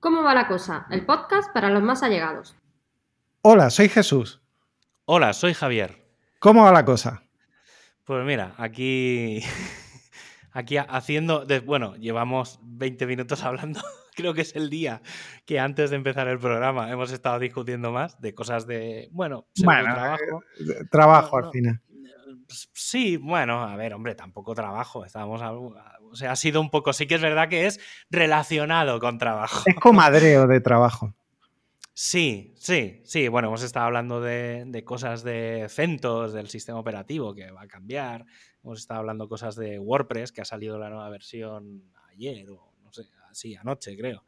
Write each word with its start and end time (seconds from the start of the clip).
¿Cómo 0.00 0.22
va 0.22 0.34
la 0.34 0.48
cosa? 0.48 0.86
El 0.88 1.04
podcast 1.04 1.52
para 1.52 1.68
los 1.68 1.82
más 1.82 2.02
allegados. 2.02 2.56
Hola, 3.42 3.68
soy 3.68 3.90
Jesús. 3.90 4.40
Hola, 5.04 5.34
soy 5.34 5.52
Javier. 5.52 6.06
¿Cómo 6.38 6.64
va 6.64 6.72
la 6.72 6.86
cosa? 6.86 7.24
Pues 8.04 8.24
mira, 8.24 8.54
aquí, 8.56 9.42
aquí 10.52 10.78
haciendo, 10.78 11.46
bueno, 11.66 11.96
llevamos 11.96 12.60
20 12.62 13.06
minutos 13.06 13.44
hablando, 13.44 13.82
creo 14.16 14.32
que 14.32 14.40
es 14.40 14.56
el 14.56 14.70
día 14.70 15.02
que 15.44 15.60
antes 15.60 15.90
de 15.90 15.96
empezar 15.96 16.28
el 16.28 16.38
programa 16.38 16.90
hemos 16.90 17.12
estado 17.12 17.38
discutiendo 17.38 17.92
más 17.92 18.18
de 18.22 18.34
cosas 18.34 18.66
de, 18.66 19.10
bueno, 19.12 19.48
bueno 19.62 19.82
trabajo. 19.82 20.44
Eh, 20.60 20.84
trabajo 20.90 21.36
al 21.36 21.50
final. 21.50 21.82
Pues 22.50 22.68
sí, 22.74 23.16
bueno, 23.16 23.62
a 23.62 23.76
ver, 23.76 23.94
hombre, 23.94 24.16
tampoco 24.16 24.56
trabajo. 24.56 25.04
Estábamos, 25.04 25.40
o 25.40 26.16
sea, 26.16 26.32
ha 26.32 26.36
sido 26.36 26.60
un 26.60 26.68
poco, 26.68 26.92
sí 26.92 27.06
que 27.06 27.14
es 27.14 27.20
verdad 27.20 27.48
que 27.48 27.66
es 27.66 27.78
relacionado 28.10 28.98
con 28.98 29.18
trabajo. 29.18 29.62
Es 29.66 29.76
comadreo 29.76 30.48
de 30.48 30.60
trabajo. 30.60 31.14
Sí, 31.92 32.54
sí, 32.56 33.02
sí. 33.04 33.28
Bueno, 33.28 33.48
hemos 33.48 33.62
estado 33.62 33.84
hablando 33.84 34.22
de, 34.22 34.82
cosas 34.86 35.22
de 35.22 35.66
CentOS, 35.68 36.32
del 36.32 36.48
sistema 36.48 36.78
operativo 36.78 37.34
que 37.34 37.50
va 37.50 37.62
a 37.62 37.68
cambiar. 37.68 38.24
Hemos 38.64 38.78
estado 38.78 39.00
hablando 39.00 39.28
cosas 39.28 39.54
de 39.54 39.78
WordPress, 39.78 40.32
que 40.32 40.40
ha 40.40 40.46
salido 40.46 40.78
la 40.78 40.88
nueva 40.88 41.10
versión 41.10 41.92
ayer 42.10 42.48
o 42.48 42.72
no 42.82 42.90
sé, 42.90 43.02
así, 43.30 43.54
anoche 43.54 43.98
creo. 43.98 44.24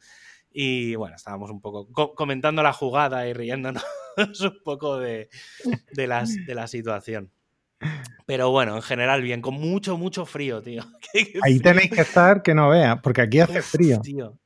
Y 0.52 0.96
bueno, 0.96 1.16
estábamos 1.16 1.50
un 1.50 1.62
poco 1.62 1.88
comentando 2.14 2.62
la 2.62 2.74
jugada 2.74 3.26
y 3.26 3.32
riéndonos 3.32 3.84
un 4.42 4.62
poco 4.62 4.98
de, 4.98 5.30
de, 5.92 6.26
de 6.46 6.54
la 6.54 6.66
situación. 6.66 7.32
Pero 8.26 8.50
bueno, 8.50 8.76
en 8.76 8.82
general 8.82 9.22
bien, 9.22 9.40
con 9.40 9.54
mucho, 9.54 9.98
mucho 9.98 10.24
frío, 10.24 10.62
tío. 10.62 10.82
Ahí 11.42 11.58
tenéis 11.60 11.90
que 11.90 12.00
estar 12.00 12.42
que 12.42 12.54
no 12.54 12.70
veas, 12.70 13.00
porque 13.02 13.22
aquí 13.22 13.40
hace 13.40 13.62
frío. 13.62 14.00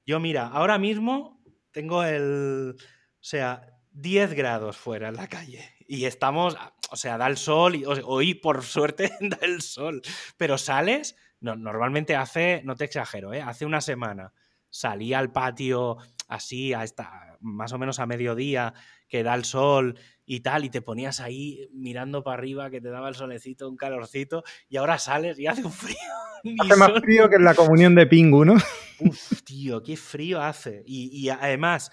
Yo 0.06 0.20
mira, 0.20 0.46
ahora 0.48 0.78
mismo 0.78 1.40
tengo 1.70 2.02
el, 2.02 2.74
o 2.78 3.18
sea, 3.20 3.62
10 3.92 4.34
grados 4.34 4.76
fuera 4.76 5.08
en 5.08 5.16
la 5.16 5.28
calle 5.28 5.76
y 5.86 6.04
estamos, 6.04 6.56
o 6.90 6.96
sea, 6.96 7.18
da 7.18 7.26
el 7.26 7.36
sol 7.36 7.76
y 7.76 7.84
hoy 7.84 8.34
por 8.34 8.62
suerte 8.62 9.12
da 9.20 9.38
el 9.42 9.62
sol, 9.62 10.02
pero 10.36 10.58
sales, 10.58 11.16
no, 11.40 11.54
normalmente 11.54 12.16
hace, 12.16 12.62
no 12.64 12.76
te 12.76 12.84
exagero, 12.84 13.32
¿eh? 13.32 13.42
hace 13.42 13.66
una 13.66 13.80
semana 13.80 14.32
salí 14.70 15.14
al 15.14 15.32
patio 15.32 15.98
así, 16.28 16.74
a 16.74 16.84
esta, 16.84 17.38
más 17.40 17.72
o 17.72 17.78
menos 17.78 17.98
a 17.98 18.06
mediodía, 18.06 18.74
que 19.08 19.22
da 19.22 19.34
el 19.34 19.44
sol 19.44 19.98
y 20.26 20.40
tal, 20.40 20.64
y 20.64 20.70
te 20.70 20.82
ponías 20.82 21.20
ahí 21.20 21.70
mirando 21.72 22.22
para 22.22 22.38
arriba, 22.38 22.70
que 22.70 22.80
te 22.80 22.90
daba 22.90 23.08
el 23.08 23.14
solecito, 23.14 23.68
un 23.68 23.76
calorcito, 23.76 24.42
y 24.68 24.76
ahora 24.76 24.98
sales 24.98 25.38
y 25.38 25.46
hace 25.46 25.64
un 25.64 25.72
frío. 25.72 25.96
Hace 26.60 26.76
más 26.76 26.92
frío 27.00 27.28
que 27.28 27.36
en 27.36 27.44
la 27.44 27.54
comunión 27.54 27.96
de 27.96 28.06
Pingu, 28.06 28.44
¿no? 28.44 28.54
Uf, 29.00 29.42
tío, 29.42 29.82
qué 29.82 29.96
frío 29.96 30.40
hace. 30.40 30.84
Y, 30.86 31.28
además, 31.28 31.90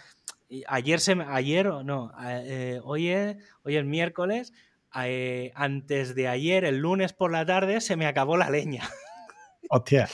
ayer 0.67 0.99
se 0.99 1.13
ayer 1.27 1.69
o 1.69 1.83
no, 1.83 2.11
eh, 2.21 2.79
hoy, 2.83 3.09
es, 3.09 3.37
hoy 3.63 3.77
es 3.77 3.85
miércoles, 3.85 4.53
eh, 4.95 5.51
antes 5.55 6.13
de 6.13 6.27
ayer, 6.27 6.65
el 6.65 6.77
lunes 6.77 7.13
por 7.13 7.31
la 7.31 7.45
tarde, 7.45 7.81
se 7.81 7.95
me 7.95 8.05
acabó 8.05 8.37
la 8.37 8.49
leña. 8.49 8.83
Hostia. 9.69 10.07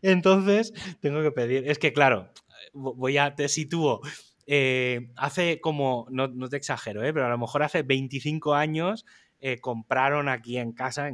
Entonces, 0.00 0.72
tengo 1.00 1.22
que 1.22 1.32
pedir. 1.32 1.68
Es 1.68 1.78
que, 1.78 1.92
claro, 1.92 2.30
voy 2.72 3.18
a, 3.18 3.34
te 3.34 3.48
sitúo. 3.48 4.00
Eh, 4.46 5.10
hace 5.16 5.60
como, 5.60 6.06
no, 6.10 6.28
te 6.48 6.56
exagero, 6.56 7.04
¿eh? 7.04 7.12
pero 7.12 7.26
a 7.26 7.30
lo 7.30 7.38
mejor 7.38 7.62
hace 7.62 7.82
25 7.82 8.54
años 8.54 9.06
eh, 9.38 9.60
compraron 9.60 10.28
aquí 10.28 10.58
en 10.58 10.72
casa, 10.72 11.08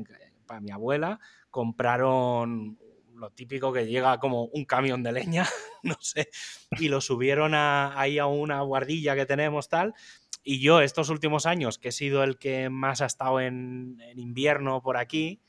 para 0.47 0.61
mi 0.61 0.71
abuela, 0.71 1.21
compraron 1.51 2.79
lo 3.15 3.31
típico 3.31 3.73
que 3.73 3.87
llega 3.87 4.19
como 4.19 4.45
un 4.45 4.65
camión 4.65 5.03
de 5.03 5.13
leña, 5.13 5.47
no 5.83 5.97
sé, 6.01 6.31
y 6.79 6.89
lo 6.89 7.01
subieron 7.01 7.53
ahí 7.55 8.19
a 8.19 8.27
una 8.27 8.61
guardilla 8.63 9.15
que 9.15 9.27
tenemos 9.27 9.69
tal. 9.69 9.95
Y 10.43 10.61
yo 10.61 10.81
estos 10.81 11.11
últimos 11.11 11.45
años, 11.45 11.79
que 11.79 11.89
he 11.89 11.93
sido 11.93 12.25
el 12.25 12.39
que 12.39 12.71
más 12.71 13.03
ha 13.03 13.07
estado 13.07 13.41
en, 13.41 13.99
invierno 14.15 14.81
por 14.83 14.97
aquí, 14.97 15.43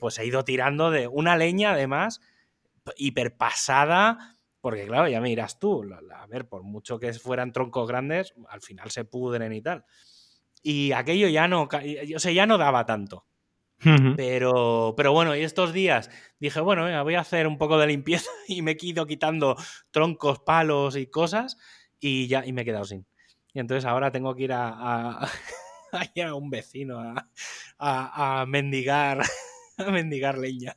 pues 0.00 0.18
he 0.18 0.26
ido 0.26 0.42
tirando 0.42 0.90
de 0.90 1.06
una 1.06 1.36
leña 1.36 1.72
además 1.72 2.20
hiperpasada 2.96 4.35
porque 4.60 4.86
claro, 4.86 5.08
ya 5.08 5.20
me 5.20 5.28
dirás 5.28 5.58
tú, 5.58 5.84
a 6.14 6.26
ver, 6.26 6.48
por 6.48 6.62
mucho 6.62 6.98
que 6.98 7.12
fueran 7.14 7.52
troncos 7.52 7.88
grandes, 7.88 8.34
al 8.48 8.60
final 8.60 8.90
se 8.90 9.04
pudren 9.04 9.52
y 9.52 9.62
tal. 9.62 9.84
Y 10.62 10.92
aquello 10.92 11.28
ya 11.28 11.46
no, 11.46 11.68
o 12.14 12.18
sea, 12.18 12.32
ya 12.32 12.46
no 12.46 12.58
daba 12.58 12.84
tanto. 12.86 13.26
Pero, 14.16 14.94
pero 14.96 15.12
bueno, 15.12 15.36
y 15.36 15.42
estos 15.42 15.72
días 15.72 16.10
dije, 16.40 16.60
bueno, 16.60 17.04
voy 17.04 17.14
a 17.14 17.20
hacer 17.20 17.46
un 17.46 17.58
poco 17.58 17.78
de 17.78 17.86
limpieza 17.86 18.30
y 18.48 18.62
me 18.62 18.72
he 18.72 18.76
ido 18.80 19.06
quitando 19.06 19.56
troncos, 19.90 20.40
palos 20.40 20.96
y 20.96 21.06
cosas 21.06 21.56
y 22.00 22.26
ya 22.26 22.44
y 22.44 22.52
me 22.52 22.62
he 22.62 22.64
quedado 22.64 22.84
sin. 22.84 23.06
Y 23.52 23.60
entonces 23.60 23.84
ahora 23.84 24.10
tengo 24.10 24.34
que 24.34 24.44
ir 24.44 24.52
a, 24.52 24.68
a, 24.68 25.30
a 26.26 26.34
un 26.34 26.50
vecino 26.50 27.14
a, 27.78 28.44
mendigar, 28.46 29.20
a 29.78 29.90
mendigar 29.90 30.38
leña. 30.38 30.76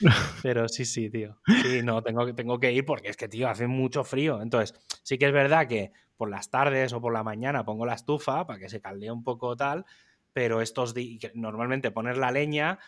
Pero 0.42 0.68
sí, 0.68 0.84
sí, 0.84 1.10
tío. 1.10 1.38
Sí, 1.62 1.82
no, 1.82 2.02
tengo, 2.02 2.34
tengo 2.34 2.58
que 2.58 2.72
ir 2.72 2.84
porque 2.84 3.08
es 3.08 3.16
que, 3.16 3.28
tío, 3.28 3.48
hace 3.48 3.66
mucho 3.66 4.04
frío. 4.04 4.42
Entonces, 4.42 4.74
sí 5.02 5.18
que 5.18 5.26
es 5.26 5.32
verdad 5.32 5.66
que 5.66 5.92
por 6.16 6.30
las 6.30 6.50
tardes 6.50 6.92
o 6.92 7.00
por 7.00 7.12
la 7.12 7.22
mañana 7.22 7.64
pongo 7.64 7.86
la 7.86 7.94
estufa 7.94 8.46
para 8.46 8.58
que 8.58 8.68
se 8.68 8.80
caldee 8.80 9.10
un 9.10 9.24
poco 9.24 9.56
tal, 9.56 9.84
pero 10.32 10.60
estos 10.60 10.94
días, 10.94 11.32
normalmente 11.34 11.90
poner 11.90 12.16
la 12.16 12.30
leña 12.30 12.78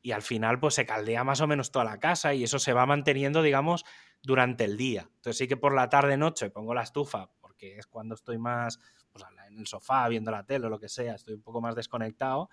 y 0.00 0.12
al 0.12 0.22
final 0.22 0.60
pues 0.60 0.74
se 0.74 0.86
caldea 0.86 1.24
más 1.24 1.40
o 1.40 1.46
menos 1.46 1.70
toda 1.70 1.84
la 1.84 1.98
casa 1.98 2.34
y 2.34 2.44
eso 2.44 2.58
se 2.58 2.72
va 2.72 2.86
manteniendo, 2.86 3.42
digamos, 3.42 3.84
durante 4.22 4.64
el 4.64 4.76
día. 4.76 5.02
Entonces 5.16 5.38
sí 5.38 5.48
que 5.48 5.56
por 5.56 5.74
la 5.74 5.88
tarde-noche 5.88 6.50
pongo 6.50 6.74
la 6.74 6.82
estufa 6.82 7.30
porque 7.40 7.78
es 7.78 7.86
cuando 7.86 8.14
estoy 8.14 8.38
más 8.38 8.78
pues, 9.12 9.24
en 9.48 9.58
el 9.58 9.66
sofá 9.66 10.08
viendo 10.08 10.30
la 10.30 10.44
tele 10.44 10.66
o 10.66 10.70
lo 10.70 10.78
que 10.78 10.88
sea, 10.88 11.14
estoy 11.14 11.34
un 11.34 11.42
poco 11.42 11.60
más 11.60 11.74
desconectado 11.74 12.48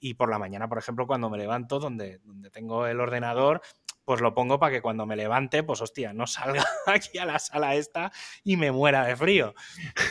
y 0.00 0.14
por 0.14 0.30
la 0.30 0.38
mañana, 0.38 0.68
por 0.68 0.78
ejemplo, 0.78 1.06
cuando 1.06 1.30
me 1.30 1.38
levanto, 1.38 1.78
donde, 1.78 2.18
donde 2.24 2.50
tengo 2.50 2.86
el 2.86 3.00
ordenador, 3.00 3.62
pues 4.04 4.20
lo 4.20 4.34
pongo 4.34 4.58
para 4.58 4.72
que 4.72 4.80
cuando 4.80 5.04
me 5.04 5.16
levante, 5.16 5.62
pues 5.62 5.82
hostia, 5.82 6.12
no 6.12 6.26
salga 6.26 6.64
aquí 6.86 7.18
a 7.18 7.26
la 7.26 7.38
sala 7.38 7.74
esta 7.74 8.10
y 8.42 8.56
me 8.56 8.72
muera 8.72 9.04
de 9.04 9.16
frío. 9.16 9.54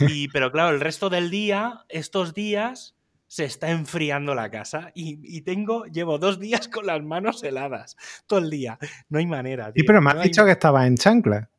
Y, 0.01 0.27
pero 0.27 0.51
claro, 0.51 0.69
el 0.69 0.81
resto 0.81 1.09
del 1.09 1.31
día, 1.31 1.83
estos 1.89 2.33
días, 2.33 2.95
se 3.27 3.43
está 3.43 3.71
enfriando 3.71 4.35
la 4.35 4.49
casa 4.49 4.91
y, 4.93 5.41
tengo, 5.41 5.85
llevo 5.85 6.17
dos 6.17 6.39
días 6.39 6.67
con 6.67 6.85
las 6.85 7.03
manos 7.03 7.43
heladas, 7.43 7.97
todo 8.25 8.39
el 8.39 8.49
día. 8.49 8.77
No 9.09 9.19
hay 9.19 9.25
manera. 9.25 9.71
Tío. 9.73 9.83
pero 9.85 10.01
me 10.01 10.11
has 10.11 10.21
dicho 10.21 10.45
que 10.45 10.51
estaba 10.51 10.87
en 10.87 10.95
chancla. 10.95 11.49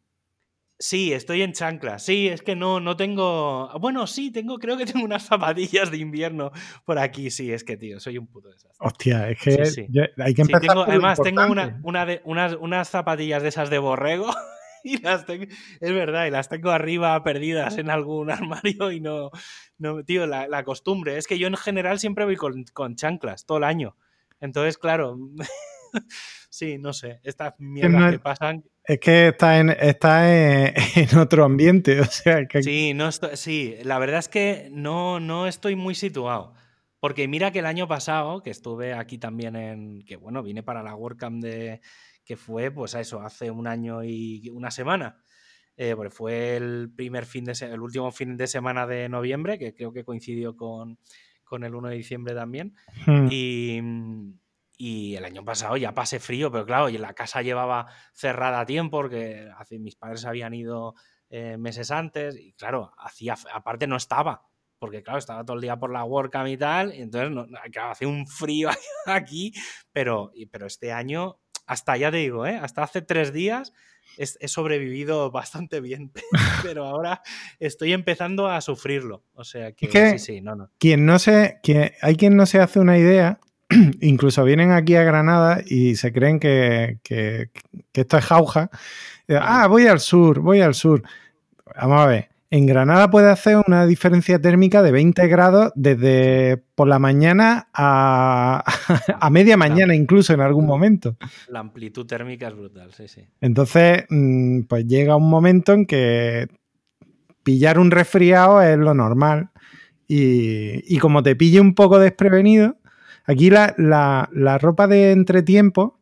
Sí, 0.80 1.12
estoy 1.12 1.42
en 1.42 1.52
chancla. 1.52 1.98
Sí, 1.98 2.28
es 2.28 2.42
que 2.42 2.54
no, 2.54 2.78
no 2.78 2.96
tengo. 2.96 3.68
Bueno, 3.80 4.06
sí, 4.06 4.30
tengo, 4.30 4.58
creo 4.58 4.76
que 4.76 4.86
tengo 4.86 5.04
unas 5.04 5.24
zapatillas 5.26 5.90
de 5.90 5.98
invierno 5.98 6.52
por 6.84 6.98
aquí. 6.98 7.30
Sí, 7.30 7.52
es 7.52 7.64
que, 7.64 7.76
tío, 7.76 7.98
soy 7.98 8.16
un 8.16 8.28
puto 8.28 8.48
desastre. 8.48 8.76
Hostia, 8.78 9.28
es 9.28 9.40
que 9.40 10.10
hay 10.18 10.34
que 10.34 10.42
empezar. 10.42 10.78
además, 10.86 11.20
tengo 11.20 11.46
una, 11.46 11.80
una 11.82 12.06
de, 12.06 12.20
unas, 12.24 12.54
unas 12.54 12.88
zapatillas 12.88 13.42
de 13.42 13.48
esas 13.48 13.70
de 13.70 13.78
borrego. 13.78 14.30
Y 14.84 15.02
las 15.02 15.26
tengo, 15.26 15.44
es 15.44 15.92
verdad, 15.92 16.26
y 16.26 16.30
las 16.30 16.48
tengo 16.48 16.70
arriba 16.70 17.20
perdidas 17.24 17.78
en 17.78 17.90
algún 17.90 18.30
armario 18.30 18.92
y 18.92 19.00
no, 19.00 19.32
no 19.76 20.04
tío, 20.04 20.24
la, 20.28 20.64
costumbre. 20.64 21.18
Es 21.18 21.26
que 21.26 21.36
yo 21.36 21.48
en 21.48 21.56
general 21.56 21.98
siempre 21.98 22.24
voy 22.24 22.36
con, 22.36 22.64
con 22.72 22.94
chanclas 22.94 23.44
todo 23.44 23.58
el 23.58 23.64
año. 23.64 23.96
Entonces, 24.40 24.78
claro, 24.78 25.18
sí, 26.50 26.78
no 26.78 26.92
sé, 26.92 27.20
estas 27.24 27.54
mierdas 27.58 28.12
que 28.12 28.18
pasan. 28.18 28.64
Es 28.84 29.00
que 29.00 29.28
está 29.28 29.58
en, 29.58 29.70
está 29.70 30.66
en, 30.66 30.74
otro 31.18 31.44
ambiente, 31.44 32.00
o 32.00 32.04
sea 32.04 32.46
que... 32.46 32.62
Sí, 32.62 32.94
no 32.94 33.10
sí, 33.12 33.76
la 33.82 33.98
verdad 33.98 34.18
es 34.18 34.28
que 34.28 34.68
no, 34.72 35.20
no 35.20 35.46
estoy 35.46 35.76
muy 35.76 35.94
situado. 35.94 36.54
Porque 37.00 37.28
mira 37.28 37.52
que 37.52 37.60
el 37.60 37.66
año 37.66 37.86
pasado, 37.86 38.42
que 38.42 38.50
estuve 38.50 38.92
aquí 38.92 39.18
también 39.18 39.54
en. 39.54 40.02
que 40.04 40.16
bueno, 40.16 40.42
vine 40.42 40.64
para 40.64 40.82
la 40.82 40.96
WordCamp 40.96 41.40
de. 41.40 41.80
que 42.24 42.36
fue, 42.36 42.72
pues 42.72 42.96
a 42.96 43.00
eso, 43.00 43.20
hace 43.20 43.52
un 43.52 43.68
año 43.68 44.02
y 44.02 44.50
una 44.50 44.72
semana. 44.72 45.22
Eh, 45.76 45.94
porque 45.94 46.10
fue 46.10 46.56
el 46.56 46.90
primer 46.94 47.24
fin 47.24 47.44
de 47.44 47.52
el 47.60 47.80
último 47.80 48.10
fin 48.10 48.36
de 48.36 48.48
semana 48.48 48.84
de 48.84 49.08
noviembre, 49.08 49.60
que 49.60 49.74
creo 49.74 49.92
que 49.92 50.04
coincidió 50.04 50.56
con, 50.56 50.98
con 51.44 51.62
el 51.62 51.72
1 51.72 51.88
de 51.90 51.96
diciembre 51.96 52.34
también. 52.34 52.74
Hmm. 53.06 53.28
Y 53.30 53.80
y 54.80 55.16
el 55.16 55.24
año 55.24 55.44
pasado 55.44 55.76
ya 55.76 55.92
pasé 55.92 56.20
frío, 56.20 56.52
pero 56.52 56.64
claro, 56.64 56.88
y 56.88 56.96
la 56.98 57.12
casa 57.12 57.42
llevaba 57.42 57.88
cerrada 58.14 58.60
a 58.60 58.66
tiempo 58.66 58.98
porque 58.98 59.50
mis 59.72 59.96
padres 59.96 60.24
habían 60.24 60.54
ido 60.54 60.94
eh, 61.30 61.56
meses 61.58 61.90
antes 61.90 62.36
y 62.36 62.52
claro, 62.52 62.92
hacía, 62.96 63.34
aparte 63.52 63.88
no 63.88 63.96
estaba, 63.96 64.48
porque 64.78 65.02
claro, 65.02 65.18
estaba 65.18 65.44
todo 65.44 65.56
el 65.56 65.62
día 65.62 65.76
por 65.76 65.92
la 65.92 66.04
WordCamp 66.04 66.48
y 66.48 66.56
tal, 66.56 66.94
y 66.94 67.02
entonces 67.02 67.32
no, 67.32 67.46
claro, 67.72 67.90
hacía 67.90 68.06
un 68.06 68.28
frío 68.28 68.70
aquí, 69.06 69.52
pero, 69.92 70.30
pero 70.52 70.66
este 70.66 70.92
año, 70.92 71.40
hasta 71.66 71.96
ya 71.96 72.12
te 72.12 72.18
digo, 72.18 72.46
¿eh? 72.46 72.56
hasta 72.56 72.84
hace 72.84 73.02
tres 73.02 73.32
días 73.32 73.72
he, 74.16 74.46
sobrevivido 74.46 75.30
bastante 75.32 75.80
bien, 75.80 76.12
pero 76.62 76.84
ahora 76.84 77.20
estoy 77.58 77.92
empezando 77.92 78.46
a 78.46 78.60
sufrirlo. 78.60 79.24
O 79.34 79.42
sea 79.42 79.72
que, 79.72 79.88
sí, 79.90 80.18
sí, 80.18 80.40
no, 80.40 80.54
no. 80.54 80.70
Quien 80.78 81.04
no 81.04 81.18
se, 81.18 81.60
hay 82.00 82.16
quien 82.16 82.36
no 82.36 82.46
se 82.46 82.60
hace 82.60 82.78
una 82.78 82.96
idea 82.96 83.40
incluso 84.00 84.44
vienen 84.44 84.72
aquí 84.72 84.94
a 84.94 85.02
Granada 85.02 85.62
y 85.66 85.96
se 85.96 86.12
creen 86.12 86.40
que, 86.40 86.98
esto 87.92 88.18
es 88.18 88.24
jauja. 88.24 88.70
Ah, 89.28 89.66
voy 89.66 89.86
al 89.86 90.00
sur, 90.00 90.40
voy 90.40 90.60
al 90.60 90.74
sur. 90.74 91.02
vamos 91.76 92.00
a 92.00 92.06
ver. 92.06 92.28
En 92.50 92.64
Granada 92.64 93.10
puede 93.10 93.30
hacer 93.30 93.58
una 93.66 93.84
diferencia 93.84 94.40
térmica 94.40 94.82
de 94.82 94.90
20 94.90 95.28
grados 95.28 95.70
desde 95.74 96.56
por 96.74 96.88
la 96.88 96.98
mañana 96.98 97.68
a, 97.74 98.64
a 99.20 99.30
media 99.30 99.58
mañana, 99.58 99.94
incluso 99.94 100.32
en 100.32 100.40
algún 100.40 100.64
momento. 100.64 101.18
La 101.48 101.60
amplitud 101.60 102.06
térmica 102.06 102.48
es 102.48 102.56
brutal, 102.56 102.90
sí, 102.94 103.06
sí. 103.06 103.20
Entonces, 103.42 104.06
mm, 104.08 104.62
pues 104.62 104.86
llega 104.86 105.14
un 105.14 105.28
momento 105.28 105.74
en 105.74 105.84
que 105.84 106.48
pillar 107.42 107.78
un 107.78 107.90
resfriado 107.90 108.62
es 108.62 108.78
lo 108.78 108.94
normal. 108.94 109.50
Y, 110.06 110.82
y 110.94 110.98
como 111.00 111.22
te 111.22 111.36
pille 111.36 111.60
un 111.60 111.74
poco 111.74 111.98
desprevenido, 111.98 112.78
aquí 113.28 113.50
la, 113.50 113.74
la, 113.78 114.28
la 114.32 114.58
ropa 114.58 114.88
de 114.88 115.12
entretiempo 115.12 116.00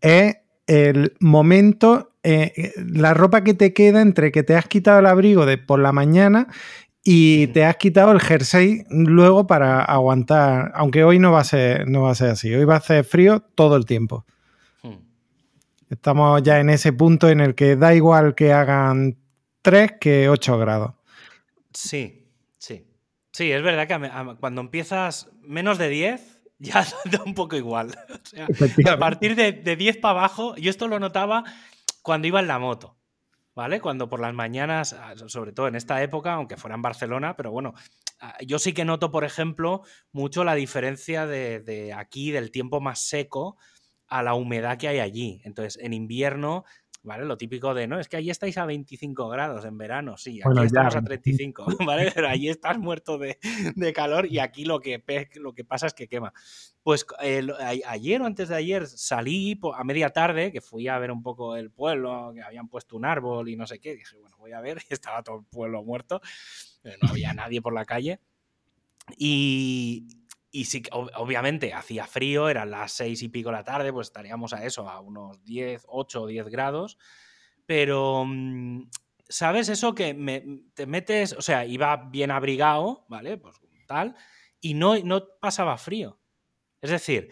es 0.00 0.36
el 0.66 1.14
momento 1.20 2.08
eh, 2.22 2.72
la 2.76 3.14
ropa 3.14 3.44
que 3.44 3.54
te 3.54 3.72
queda 3.72 4.00
entre 4.02 4.32
que 4.32 4.42
te 4.42 4.56
has 4.56 4.66
quitado 4.66 4.98
el 5.00 5.06
abrigo 5.06 5.46
de 5.46 5.58
por 5.58 5.78
la 5.78 5.92
mañana 5.92 6.48
y 7.02 7.46
te 7.48 7.64
has 7.64 7.76
quitado 7.76 8.12
el 8.12 8.20
jersey 8.20 8.84
luego 8.90 9.46
para 9.46 9.82
aguantar, 9.82 10.70
aunque 10.74 11.02
hoy 11.02 11.18
no 11.18 11.32
va 11.32 11.40
a 11.40 11.44
ser, 11.44 11.88
no 11.88 12.02
va 12.02 12.10
a 12.10 12.14
ser 12.14 12.30
así, 12.30 12.52
hoy 12.52 12.64
va 12.64 12.74
a 12.74 12.78
hacer 12.78 13.04
frío 13.04 13.40
todo 13.40 13.76
el 13.76 13.86
tiempo. 13.86 14.26
Hmm. 14.82 14.98
Estamos 15.88 16.42
ya 16.42 16.60
en 16.60 16.68
ese 16.68 16.92
punto 16.92 17.28
en 17.28 17.40
el 17.40 17.54
que 17.54 17.76
da 17.76 17.94
igual 17.94 18.34
que 18.34 18.52
hagan 18.52 19.16
3 19.62 19.92
que 19.98 20.28
8 20.28 20.58
grados. 20.58 20.92
Sí, 21.72 22.19
sí. 23.32 23.50
Es 23.52 23.62
verdad 23.62 23.86
que 23.86 24.36
cuando 24.40 24.60
empiezas 24.60 25.30
menos 25.42 25.78
de 25.78 25.88
10 25.88 26.42
ya 26.60 26.86
da 27.10 27.22
un 27.24 27.34
poco 27.34 27.56
igual. 27.56 27.96
a 28.88 28.98
partir 28.98 29.34
de, 29.34 29.52
de 29.52 29.76
10 29.76 29.98
para 29.98 30.20
abajo, 30.20 30.54
yo 30.56 30.70
esto 30.70 30.88
lo 30.88 31.00
notaba 31.00 31.44
cuando 32.02 32.28
iba 32.28 32.40
en 32.40 32.46
la 32.46 32.58
moto. 32.58 32.96
¿Vale? 33.52 33.80
Cuando 33.80 34.08
por 34.08 34.20
las 34.20 34.32
mañanas, 34.32 34.92
ah, 34.92 35.14
sobre 35.26 35.52
todo 35.52 35.66
en 35.66 35.74
esta 35.74 36.00
época, 36.02 36.34
aunque 36.34 36.56
fuera 36.56 36.76
en 36.76 36.82
Barcelona, 36.82 37.36
pero 37.36 37.50
bueno, 37.50 37.74
ah, 38.20 38.36
yo 38.46 38.58
sí 38.58 38.72
que 38.72 38.84
noto, 38.84 39.10
por 39.10 39.24
ejemplo, 39.24 39.82
mucho 40.12 40.44
la 40.44 40.54
diferencia 40.54 41.26
de, 41.26 41.60
de 41.60 41.92
aquí, 41.92 42.30
del 42.30 42.52
tiempo 42.52 42.80
más 42.80 43.00
seco, 43.00 43.58
a 44.06 44.22
la 44.22 44.34
humedad 44.34 44.78
que 44.78 44.88
hay 44.88 45.00
allí. 45.00 45.42
Entonces, 45.44 45.82
en 45.82 45.92
invierno 45.92 46.64
¿vale? 47.02 47.24
Lo 47.24 47.36
típico 47.36 47.74
de, 47.74 47.86
no, 47.86 47.98
es 47.98 48.08
que 48.08 48.16
allí 48.16 48.30
estáis 48.30 48.58
a 48.58 48.66
25 48.66 49.28
grados 49.28 49.64
en 49.64 49.78
verano, 49.78 50.16
sí, 50.16 50.40
aquí 50.44 50.66
estamos 50.66 50.96
a 50.96 51.02
35, 51.02 51.66
¿vale? 51.86 52.10
Pero 52.14 52.28
allí 52.28 52.48
estás 52.48 52.78
muerto 52.78 53.18
de, 53.18 53.38
calor 53.94 54.26
y 54.26 54.38
aquí 54.38 54.64
lo 54.64 54.80
que, 54.80 55.02
lo 55.34 55.54
que 55.54 55.64
pasa 55.64 55.86
es 55.86 55.94
que 55.94 56.08
quema. 56.08 56.32
Pues 56.82 57.06
ayer 57.86 58.22
o 58.22 58.26
antes 58.26 58.48
de 58.48 58.56
ayer 58.56 58.86
salí 58.86 59.58
a 59.74 59.84
media 59.84 60.10
tarde, 60.10 60.52
que 60.52 60.60
fui 60.60 60.88
a 60.88 60.98
ver 60.98 61.10
un 61.10 61.22
poco 61.22 61.56
el 61.56 61.70
pueblo, 61.70 62.32
que 62.34 62.42
habían 62.42 62.68
puesto 62.68 62.96
un 62.96 63.04
árbol 63.04 63.48
y 63.48 63.56
no 63.56 63.66
sé 63.66 63.78
qué, 63.78 63.94
dije, 63.94 64.16
bueno, 64.16 64.36
voy 64.38 64.52
a 64.52 64.60
ver, 64.60 64.78
y 64.90 64.94
estaba 64.94 65.22
todo 65.22 65.38
el 65.38 65.44
pueblo 65.44 65.82
muerto, 65.82 66.20
no 66.84 67.08
había 67.08 67.32
nadie 67.32 67.60
por 67.62 67.74
la 67.74 67.84
calle. 67.84 68.20
Y, 69.16 70.19
y 70.50 70.64
sí, 70.64 70.82
obviamente 70.92 71.72
hacía 71.72 72.06
frío, 72.06 72.48
eran 72.48 72.70
las 72.70 72.92
seis 72.92 73.22
y 73.22 73.28
pico 73.28 73.50
de 73.50 73.56
la 73.56 73.64
tarde, 73.64 73.92
pues 73.92 74.08
estaríamos 74.08 74.52
a 74.52 74.64
eso, 74.64 74.88
a 74.88 75.00
unos 75.00 75.42
10, 75.44 75.84
8 75.88 76.22
o 76.22 76.26
10 76.26 76.48
grados. 76.48 76.98
Pero, 77.66 78.24
mm, 78.26 78.88
¿sabes 79.28 79.68
eso 79.68 79.94
que 79.94 80.14
te 80.74 80.86
metes? 80.86 81.34
O 81.34 81.42
sea, 81.42 81.64
iba 81.64 81.96
bien 81.96 82.30
abrigado, 82.30 83.06
¿vale? 83.08 83.36
Pues 83.36 83.56
tal, 83.86 84.16
y 84.60 84.74
no, 84.74 84.98
no 84.98 85.24
pasaba 85.40 85.76
frío. 85.78 86.20
Es 86.80 86.90
decir, 86.90 87.30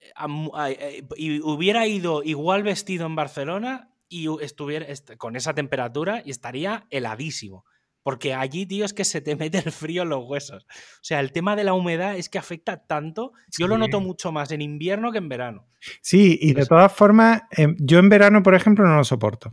eh, 0.00 1.02
y 1.16 1.40
hubiera 1.40 1.86
ido 1.86 2.22
igual 2.22 2.62
vestido 2.62 3.06
en 3.06 3.16
Barcelona 3.16 3.90
y 4.08 4.28
estuviera 4.42 4.86
con 5.18 5.36
esa 5.36 5.54
temperatura 5.54 6.22
y 6.24 6.30
estaría 6.30 6.86
heladísimo. 6.90 7.64
Porque 8.04 8.34
allí, 8.34 8.66
tío, 8.66 8.84
es 8.84 8.92
que 8.92 9.04
se 9.04 9.20
te 9.20 9.34
mete 9.36 9.58
el 9.58 9.72
frío 9.72 10.02
en 10.02 10.10
los 10.10 10.24
huesos. 10.28 10.64
O 10.64 11.02
sea, 11.02 11.18
el 11.18 11.32
tema 11.32 11.56
de 11.56 11.64
la 11.64 11.74
humedad 11.74 12.16
es 12.16 12.28
que 12.28 12.38
afecta 12.38 12.76
tanto. 12.76 13.32
Yo 13.58 13.66
lo 13.66 13.76
noto 13.76 14.00
mucho 14.00 14.30
más 14.30 14.52
en 14.52 14.62
invierno 14.62 15.10
que 15.10 15.18
en 15.18 15.28
verano. 15.28 15.66
Sí, 16.00 16.38
y 16.40 16.52
de 16.52 16.66
todas 16.66 16.92
formas, 16.92 17.42
em, 17.50 17.74
yo 17.80 17.98
en 17.98 18.08
verano, 18.08 18.42
por 18.42 18.54
ejemplo, 18.54 18.86
no 18.86 18.96
lo 18.96 19.04
soporto. 19.04 19.52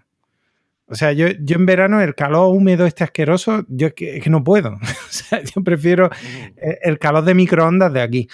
O 0.86 0.96
sea, 0.96 1.14
yo, 1.14 1.28
yo 1.40 1.56
en 1.56 1.66
verano 1.66 2.02
el 2.02 2.14
calor 2.14 2.54
húmedo 2.54 2.86
este 2.86 3.06
asqueroso, 3.06 3.66
yo 3.70 3.88
es 3.88 3.94
que, 3.94 4.22
no 4.30 4.44
puedo. 4.44 4.72
o 4.82 5.10
sea, 5.10 5.42
yo 5.42 5.64
prefiero 5.64 6.10
el 6.58 7.00
calor 7.00 7.24
de 7.24 7.34
microondas 7.34 7.94
de 7.94 8.02
aquí. 8.02 8.28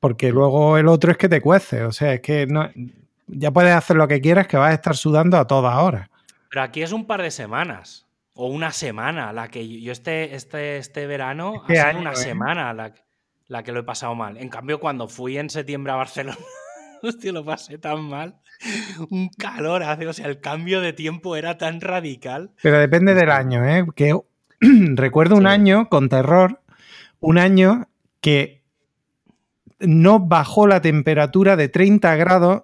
Porque 0.00 0.32
luego 0.32 0.78
el 0.78 0.88
otro 0.88 1.12
es 1.12 1.18
que 1.18 1.28
te 1.28 1.42
cuece. 1.42 1.84
O 1.84 1.92
sea, 1.92 2.14
es 2.14 2.20
que 2.22 2.46
no, 2.46 2.70
ya 3.26 3.50
puedes 3.50 3.74
hacer 3.74 3.96
lo 3.96 4.08
que 4.08 4.22
quieras, 4.22 4.46
que 4.46 4.56
vas 4.56 4.70
a 4.70 4.74
estar 4.74 4.96
sudando 4.96 5.36
a 5.36 5.46
todas 5.46 5.76
horas. 5.76 6.08
Pero 6.48 6.62
aquí 6.62 6.82
es 6.82 6.92
un 6.92 7.06
par 7.06 7.20
de 7.20 7.30
semanas 7.30 8.06
o 8.34 8.46
una 8.46 8.72
semana. 8.72 9.32
La 9.32 9.48
que 9.48 9.80
yo 9.80 9.92
este, 9.92 10.34
este, 10.34 10.78
este 10.78 11.06
verano 11.06 11.62
ha 11.66 11.68
sido 11.68 12.00
una 12.00 12.12
¿eh? 12.12 12.16
semana 12.16 12.72
la, 12.72 12.94
la, 13.48 13.62
que 13.62 13.72
lo 13.72 13.80
he 13.80 13.84
pasado 13.84 14.14
mal. 14.14 14.36
En 14.38 14.48
cambio, 14.48 14.80
cuando 14.80 15.08
fui 15.08 15.38
en 15.38 15.50
septiembre 15.50 15.92
a 15.92 15.96
Barcelona, 15.96 16.38
hostia, 17.02 17.32
lo 17.32 17.44
pasé 17.44 17.78
tan 17.78 18.02
mal. 18.08 18.36
Un 19.10 19.28
calor 19.28 19.82
hace, 19.82 20.06
o 20.06 20.12
sea, 20.12 20.26
el 20.26 20.40
cambio 20.40 20.80
de 20.80 20.92
tiempo 20.92 21.36
era 21.36 21.58
tan 21.58 21.80
radical. 21.80 22.52
Pero 22.62 22.78
depende 22.78 23.14
del 23.14 23.30
año, 23.30 23.64
¿eh? 23.64 23.84
Que 23.94 24.18
recuerdo 24.60 25.36
un 25.36 25.46
año 25.46 25.88
con 25.88 26.08
terror, 26.08 26.60
un 27.20 27.38
año 27.38 27.88
que 28.20 28.62
no 29.80 30.20
bajó 30.20 30.68
la 30.68 30.80
temperatura 30.80 31.56
de 31.56 31.68
30 31.68 32.14
grados 32.14 32.62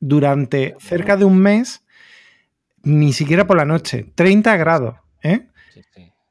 durante 0.00 0.76
cerca 0.78 1.16
de 1.16 1.24
un 1.24 1.38
mes 1.38 1.84
ni 2.82 3.12
siquiera 3.12 3.46
por 3.46 3.56
la 3.56 3.64
noche, 3.64 4.06
30 4.14 4.56
grados. 4.56 4.96
¿eh? 5.22 5.46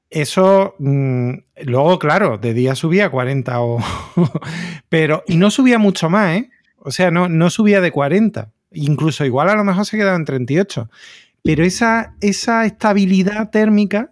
Eso, 0.09 0.75
mm, 0.79 1.31
luego, 1.65 1.99
claro, 1.99 2.37
de 2.37 2.53
día 2.53 2.75
subía 2.75 3.05
a 3.07 3.09
40 3.09 3.61
o... 3.61 3.79
pero, 4.89 5.23
y 5.27 5.37
no 5.37 5.51
subía 5.51 5.77
mucho 5.77 6.09
más, 6.09 6.37
¿eh? 6.37 6.49
O 6.77 6.91
sea, 6.91 7.11
no, 7.11 7.27
no 7.27 7.49
subía 7.49 7.81
de 7.81 7.91
40. 7.91 8.51
Incluso 8.71 9.25
igual 9.25 9.49
a 9.49 9.55
lo 9.55 9.63
mejor 9.63 9.85
se 9.85 9.97
quedaba 9.97 10.15
en 10.15 10.25
38. 10.25 10.89
Pero 11.43 11.63
esa, 11.63 12.15
esa 12.21 12.65
estabilidad 12.65 13.49
térmica 13.49 14.11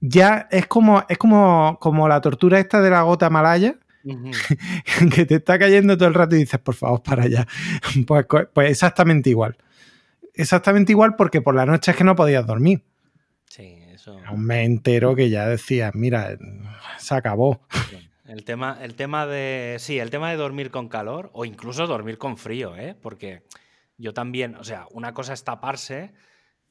ya 0.00 0.48
es 0.50 0.66
como, 0.66 1.04
es 1.08 1.18
como, 1.18 1.78
como 1.80 2.08
la 2.08 2.20
tortura 2.20 2.60
esta 2.60 2.80
de 2.82 2.90
la 2.90 3.02
gota 3.02 3.30
malaya, 3.30 3.76
que 5.14 5.24
te 5.24 5.36
está 5.36 5.58
cayendo 5.58 5.96
todo 5.96 6.08
el 6.08 6.14
rato 6.14 6.36
y 6.36 6.40
dices, 6.40 6.60
por 6.60 6.74
favor, 6.74 7.02
para 7.02 7.24
allá. 7.24 7.46
Pues, 8.06 8.26
pues 8.52 8.70
exactamente 8.70 9.30
igual 9.30 9.56
exactamente 10.42 10.92
igual 10.92 11.16
porque 11.16 11.40
por 11.40 11.54
la 11.54 11.66
noche 11.66 11.90
es 11.90 11.96
que 11.96 12.04
no 12.04 12.16
podías 12.16 12.46
dormir. 12.46 12.82
Sí, 13.46 13.78
eso. 13.92 14.16
Un 14.32 14.44
mes 14.44 14.66
entero 14.66 15.14
que 15.14 15.30
ya 15.30 15.46
decías, 15.46 15.94
mira, 15.94 16.36
se 16.98 17.14
acabó. 17.14 17.60
El 18.26 18.44
tema, 18.44 18.78
el 18.82 18.94
tema 18.94 19.26
de. 19.26 19.76
Sí, 19.78 19.98
el 19.98 20.10
tema 20.10 20.30
de 20.30 20.36
dormir 20.36 20.70
con 20.70 20.88
calor 20.88 21.30
o 21.32 21.44
incluso 21.44 21.86
dormir 21.86 22.18
con 22.18 22.36
frío, 22.36 22.76
¿eh? 22.76 22.94
Porque 23.00 23.42
yo 23.96 24.12
también, 24.12 24.54
o 24.56 24.64
sea, 24.64 24.86
una 24.90 25.14
cosa 25.14 25.32
es 25.32 25.44
taparse 25.44 26.12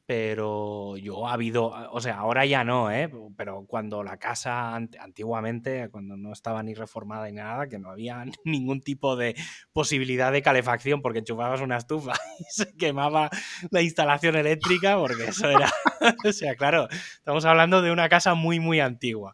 pero 0.07 0.95
yo 0.95 1.27
ha 1.27 1.33
habido, 1.33 1.65
o 1.91 1.99
sea, 1.99 2.19
ahora 2.19 2.45
ya 2.45 2.63
no, 2.63 2.89
¿eh? 2.89 3.11
pero 3.35 3.65
cuando 3.67 4.03
la 4.03 4.17
casa 4.17 4.73
antiguamente, 4.73 5.89
cuando 5.89 6.15
no 6.15 6.31
estaba 6.31 6.63
ni 6.63 6.73
reformada 6.73 7.25
ni 7.25 7.33
nada, 7.33 7.67
que 7.67 7.77
no 7.77 7.91
había 7.91 8.23
ningún 8.45 8.79
tipo 8.79 9.17
de 9.17 9.35
posibilidad 9.73 10.31
de 10.31 10.41
calefacción 10.41 11.01
porque 11.01 11.19
enchufabas 11.19 11.59
una 11.59 11.75
estufa 11.75 12.13
y 12.39 12.45
se 12.49 12.73
quemaba 12.77 13.29
la 13.69 13.81
instalación 13.81 14.37
eléctrica, 14.37 14.97
porque 14.97 15.25
eso 15.25 15.49
era, 15.49 15.69
o 16.25 16.31
sea, 16.31 16.55
claro, 16.55 16.87
estamos 16.89 17.43
hablando 17.43 17.81
de 17.81 17.91
una 17.91 18.07
casa 18.07 18.33
muy, 18.33 18.61
muy 18.61 18.79
antigua. 18.79 19.33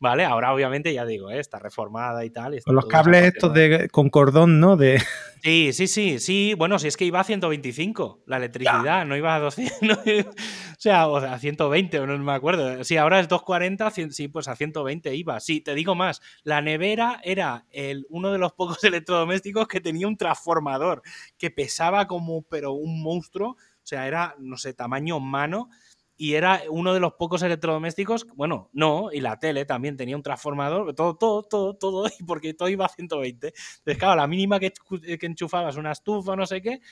¿Vale? 0.00 0.24
Ahora 0.24 0.54
obviamente 0.54 0.94
ya 0.94 1.04
digo, 1.04 1.30
¿eh? 1.30 1.38
está 1.38 1.58
reformada 1.58 2.24
y 2.24 2.30
tal. 2.30 2.58
con 2.64 2.74
los 2.74 2.86
cables 2.86 3.22
estos 3.34 3.52
de, 3.52 3.90
con 3.90 4.08
cordón, 4.08 4.58
¿no? 4.58 4.76
De... 4.76 5.00
Sí, 5.42 5.72
sí, 5.72 5.86
sí, 5.86 6.18
sí. 6.18 6.52
Bueno, 6.52 6.78
si 6.78 6.86
es 6.86 6.98
que 6.98 7.06
iba 7.06 7.18
a 7.18 7.24
125 7.24 8.24
la 8.26 8.36
electricidad, 8.36 9.06
no 9.06 9.16
iba 9.16 9.34
a 9.34 9.40
200. 9.40 9.98
o 10.26 10.32
sea, 10.76 11.08
o 11.08 11.16
a 11.16 11.38
120, 11.38 12.06
no 12.06 12.18
me 12.18 12.32
acuerdo. 12.32 12.84
Sí, 12.84 12.98
ahora 12.98 13.20
es 13.20 13.28
240, 13.28 13.90
sí, 14.10 14.28
pues 14.28 14.48
a 14.48 14.56
120 14.56 15.14
iba. 15.14 15.40
Sí, 15.40 15.62
te 15.62 15.74
digo 15.74 15.94
más, 15.94 16.20
la 16.42 16.60
nevera 16.60 17.20
era 17.24 17.64
el, 17.70 18.06
uno 18.10 18.32
de 18.32 18.38
los 18.38 18.52
pocos 18.52 18.84
electrodomésticos 18.84 19.66
que 19.66 19.80
tenía 19.80 20.06
un 20.06 20.18
transformador 20.18 21.00
que 21.38 21.50
pesaba 21.50 22.06
como, 22.06 22.42
pero 22.42 22.72
un 22.72 23.02
monstruo. 23.02 23.52
O 23.52 23.86
sea, 23.90 24.06
era, 24.06 24.36
no 24.38 24.58
sé, 24.58 24.74
tamaño 24.74 25.20
mano 25.20 25.70
y 26.20 26.34
era 26.34 26.64
uno 26.68 26.92
de 26.92 27.00
los 27.00 27.14
pocos 27.14 27.40
electrodomésticos, 27.40 28.26
bueno, 28.34 28.68
no, 28.74 29.10
y 29.10 29.22
la 29.22 29.38
tele 29.38 29.64
también 29.64 29.96
tenía 29.96 30.16
un 30.16 30.22
transformador, 30.22 30.94
todo, 30.94 31.16
todo, 31.16 31.42
todo, 31.44 31.74
todo, 31.78 32.04
y 32.20 32.22
porque 32.24 32.52
todo 32.52 32.68
iba 32.68 32.84
a 32.84 32.90
120. 32.90 33.46
Entonces, 33.46 33.98
claro, 33.98 34.16
la 34.16 34.26
mínima 34.26 34.60
que, 34.60 34.70
que 34.70 35.26
enchufabas 35.26 35.78
una 35.78 35.92
estufa 35.92 36.36
no 36.36 36.44
sé 36.44 36.60
qué, 36.60 36.82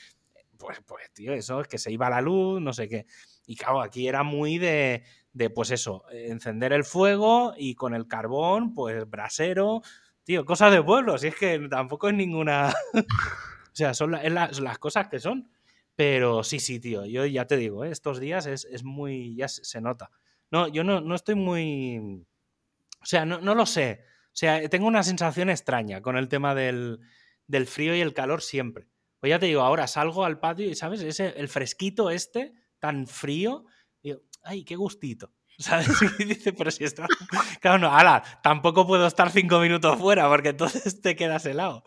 pues, 0.56 0.80
pues, 0.86 1.12
tío, 1.12 1.34
eso 1.34 1.60
es 1.60 1.68
que 1.68 1.76
se 1.76 1.92
iba 1.92 2.08
la 2.08 2.22
luz, 2.22 2.58
no 2.62 2.72
sé 2.72 2.88
qué. 2.88 3.04
Y 3.44 3.54
claro, 3.54 3.82
aquí 3.82 4.08
era 4.08 4.22
muy 4.22 4.56
de, 4.56 5.02
de, 5.34 5.50
pues 5.50 5.72
eso, 5.72 6.04
encender 6.10 6.72
el 6.72 6.84
fuego 6.84 7.52
y 7.54 7.74
con 7.74 7.92
el 7.92 8.08
carbón, 8.08 8.72
pues 8.72 9.06
brasero, 9.10 9.82
tío, 10.24 10.46
cosas 10.46 10.72
de 10.72 10.82
pueblo, 10.82 11.18
si 11.18 11.26
es 11.26 11.34
que 11.34 11.68
tampoco 11.68 12.08
es 12.08 12.14
ninguna... 12.14 12.72
o 12.94 13.74
sea, 13.74 13.92
son 13.92 14.12
las 14.12 14.78
cosas 14.78 15.08
que 15.08 15.20
son. 15.20 15.50
Pero 15.98 16.44
sí, 16.44 16.60
sí, 16.60 16.78
tío, 16.78 17.04
yo 17.06 17.26
ya 17.26 17.48
te 17.48 17.56
digo, 17.56 17.84
¿eh? 17.84 17.90
estos 17.90 18.20
días 18.20 18.46
es, 18.46 18.84
muy, 18.84 19.34
ya 19.34 19.48
se, 19.48 19.80
nota. 19.80 20.12
No, 20.48 20.68
yo 20.68 20.84
no, 20.84 21.00
no 21.00 21.16
estoy 21.16 21.34
muy... 21.34 22.24
O 23.02 23.04
sea, 23.04 23.26
no, 23.26 23.40
no, 23.40 23.56
lo 23.56 23.66
sé. 23.66 24.04
O 24.26 24.30
sea, 24.32 24.68
tengo 24.68 24.86
una 24.86 25.02
sensación 25.02 25.50
extraña 25.50 26.00
con 26.00 26.16
el 26.16 26.28
tema 26.28 26.54
del, 26.54 27.00
del 27.48 27.66
frío 27.66 27.96
y 27.96 28.00
el 28.00 28.14
calor 28.14 28.42
siempre. 28.42 28.86
Pues 29.18 29.30
ya 29.30 29.40
te 29.40 29.46
digo, 29.46 29.62
ahora 29.62 29.88
salgo 29.88 30.24
al 30.24 30.38
patio 30.38 30.70
y, 30.70 30.76
¿sabes? 30.76 31.00
Ese, 31.00 31.34
el 31.36 31.48
fresquito 31.48 32.10
este, 32.10 32.54
tan 32.78 33.08
frío, 33.08 33.64
digo, 34.00 34.20
ay, 34.44 34.64
qué 34.64 34.76
gustito. 34.76 35.34
¿Sabes? 35.58 35.88
Y 36.20 36.26
dice, 36.26 36.52
pero 36.52 36.70
si 36.70 36.84
está. 36.84 37.08
Claro, 37.60 37.78
no, 37.78 37.92
ala, 37.92 38.22
tampoco 38.44 38.86
puedo 38.86 39.04
estar 39.04 39.32
cinco 39.32 39.58
minutos 39.58 39.98
fuera 39.98 40.28
porque 40.28 40.50
entonces 40.50 41.00
te 41.00 41.16
quedas 41.16 41.44
helado. 41.44 41.82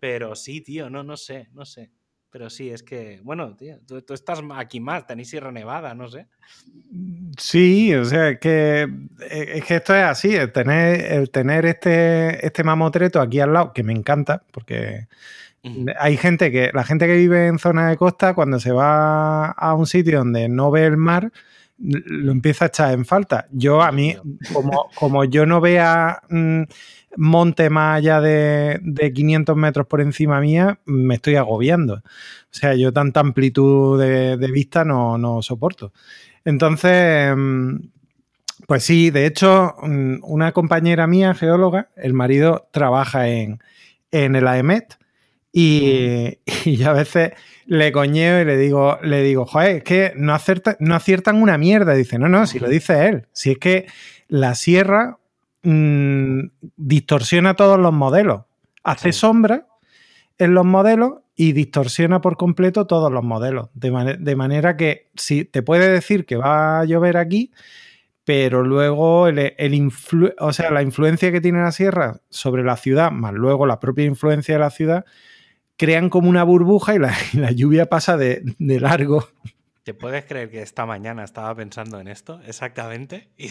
Pero 0.00 0.36
sí, 0.36 0.62
tío, 0.62 0.88
no, 0.88 1.04
no 1.04 1.18
sé, 1.18 1.50
no 1.52 1.66
sé. 1.66 1.92
Pero 2.32 2.48
sí, 2.48 2.70
es 2.70 2.82
que, 2.82 3.20
bueno, 3.22 3.54
tío, 3.54 3.76
tú, 3.86 4.14
estás 4.14 4.40
aquí 4.56 4.80
más, 4.80 5.06
tenéis 5.06 5.28
Sierra 5.28 5.52
Nevada, 5.52 5.94
no 5.94 6.08
sé. 6.08 6.28
Sí, 7.36 7.94
o 7.94 8.06
sea, 8.06 8.30
es 8.30 8.38
que, 8.38 8.88
e, 9.30 9.58
es 9.58 9.64
que 9.66 9.74
esto 9.76 9.94
es 9.94 10.02
así, 10.02 10.34
el 10.34 10.50
tener, 10.50 11.12
el 11.12 11.28
tener 11.28 11.66
este, 11.66 12.44
este 12.44 12.64
mamotreto 12.64 13.20
aquí 13.20 13.38
al 13.38 13.52
lado, 13.52 13.74
que 13.74 13.82
me 13.82 13.92
encanta, 13.92 14.44
porque 14.50 15.08
hay 15.98 16.16
gente 16.16 16.50
que, 16.50 16.70
la 16.72 16.84
gente 16.84 17.06
que 17.06 17.16
vive 17.16 17.48
en 17.48 17.58
zona 17.58 17.90
de 17.90 17.98
costa, 17.98 18.32
cuando 18.32 18.58
se 18.58 18.72
va 18.72 19.50
a 19.50 19.74
un 19.74 19.86
sitio 19.86 20.18
donde 20.18 20.48
no 20.48 20.70
ve 20.70 20.86
el 20.86 20.96
mar, 20.96 21.32
lo 21.82 22.32
empieza 22.32 22.66
a 22.66 22.68
echar 22.68 22.94
en 22.94 23.04
falta. 23.04 23.46
Yo, 23.50 23.82
a 23.82 23.92
mí, 23.92 24.16
como, 24.52 24.88
como 24.94 25.24
yo 25.24 25.46
no 25.46 25.60
vea 25.60 26.22
mm, 26.30 26.62
monte 27.16 27.70
más 27.70 27.98
allá 27.98 28.20
de, 28.20 29.12
500 29.14 29.56
metros 29.56 29.86
por 29.86 30.00
encima 30.00 30.40
mía, 30.40 30.78
me 30.84 31.16
estoy 31.16 31.36
agobiando. 31.36 31.94
O 31.94 32.00
sea, 32.50 32.74
yo 32.74 32.92
tanta 32.92 33.20
amplitud 33.20 34.00
de, 34.00 34.50
vista 34.52 34.84
no, 34.84 35.42
soporto. 35.42 35.92
Entonces, 36.44 37.34
mm, 37.36 37.76
pues 38.66 38.84
sí, 38.84 39.10
de 39.10 39.26
hecho, 39.26 39.74
mm, 39.82 40.18
una 40.22 40.52
compañera 40.52 41.06
mía, 41.06 41.34
geóloga, 41.34 41.90
el 41.96 42.14
marido 42.14 42.68
trabaja 42.70 43.28
en, 43.28 43.60
en 44.10 44.36
el 44.36 44.46
AEMET 44.46 44.98
y, 45.52 46.38
y 46.64 46.82
a 46.84 46.92
veces 46.92 47.32
le 47.66 47.92
coñeo 47.92 48.40
y 48.40 48.44
le 48.44 48.56
digo, 48.56 48.98
le 49.02 49.22
digo, 49.22 49.46
joder, 49.46 49.76
es 49.76 49.84
que 49.84 50.12
no, 50.16 50.36
no 50.78 50.94
aciertan 50.94 51.42
una 51.42 51.58
mierda. 51.58 51.94
dice, 51.94 52.18
no, 52.18 52.28
no, 52.28 52.46
si 52.46 52.58
lo 52.58 52.68
dice 52.68 53.08
él. 53.08 53.26
Si 53.32 53.52
es 53.52 53.58
que 53.58 53.86
la 54.28 54.54
sierra 54.54 55.18
mm, 55.62 56.40
distorsiona 56.76 57.54
todos 57.54 57.78
los 57.78 57.92
modelos. 57.92 58.42
Hace 58.82 59.12
sombra 59.12 59.66
en 60.38 60.54
los 60.54 60.64
modelos 60.64 61.22
y 61.36 61.52
distorsiona 61.52 62.20
por 62.20 62.36
completo 62.36 62.86
todos 62.86 63.12
los 63.12 63.22
modelos. 63.22 63.68
De, 63.74 64.36
manera 64.36 64.76
que 64.76 65.10
si 65.14 65.44
te 65.44 65.62
puede 65.62 65.88
decir 65.88 66.26
que 66.26 66.36
va 66.36 66.80
a 66.80 66.84
llover 66.84 67.16
aquí, 67.16 67.52
pero 68.24 68.62
luego 68.62 69.28
el, 69.28 69.92
o 70.38 70.52
sea, 70.52 70.70
la 70.70 70.82
influencia 70.82 71.32
que 71.32 71.40
tiene 71.40 71.60
la 71.60 71.72
sierra 71.72 72.20
sobre 72.28 72.62
la 72.62 72.76
ciudad, 72.76 73.10
más 73.10 73.32
luego 73.32 73.66
la 73.66 73.80
propia 73.80 74.04
influencia 74.04 74.54
de 74.54 74.60
la 74.60 74.70
ciudad, 74.70 75.04
crean 75.82 76.10
como 76.10 76.30
una 76.30 76.44
burbuja 76.44 76.94
y 76.94 77.00
la, 77.00 77.50
lluvia 77.50 77.86
pasa 77.86 78.16
de, 78.16 78.54
largo. 78.60 79.26
¿Te 79.82 79.94
puedes 79.94 80.24
creer 80.26 80.48
que 80.48 80.62
esta 80.62 80.86
mañana 80.86 81.24
estaba 81.24 81.52
pensando 81.56 81.98
en 81.98 82.06
esto 82.06 82.40
exactamente? 82.46 83.30
Y, 83.36 83.50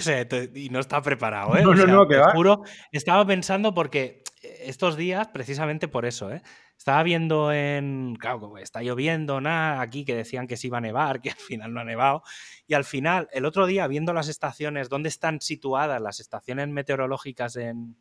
y 0.56 0.70
no 0.70 0.80
estaba 0.80 1.02
preparado, 1.02 1.58
¿eh? 1.58 1.62
No, 1.62 1.74
no, 1.74 1.86
no, 1.86 2.08
que 2.08 2.16
te 2.16 2.24
juro, 2.32 2.64
estaba 2.94 3.28
pensando 3.28 3.74
porque 3.74 4.24
estos 4.42 4.96
días, 4.96 5.28
precisamente 5.28 5.90
por 5.90 6.06
eso, 6.06 6.32
¿eh? 6.32 6.42
Estaba 6.78 7.04
viendo 7.04 7.52
en. 7.52 8.16
Claro, 8.16 8.58
está 8.60 8.82
lloviendo, 8.82 9.42
nada, 9.42 9.82
aquí 9.82 10.06
que 10.06 10.16
decían 10.16 10.48
que 10.48 10.56
se 10.56 10.68
iba 10.68 10.78
a 10.78 10.82
nevar, 10.82 11.20
que 11.20 11.32
al 11.32 11.36
final 11.36 11.74
no 11.74 11.82
ha 11.82 11.84
nevado. 11.84 12.24
Y 12.66 12.76
al 12.76 12.86
final, 12.86 13.28
el 13.34 13.44
otro 13.44 13.66
día, 13.66 13.88
viendo 13.88 14.14
las 14.14 14.30
estaciones, 14.30 14.88
dónde 14.88 15.10
están 15.10 15.42
situadas 15.42 16.02
las 16.02 16.22
estaciones 16.22 16.70
meteorológicas 16.70 17.58
en, 17.58 17.98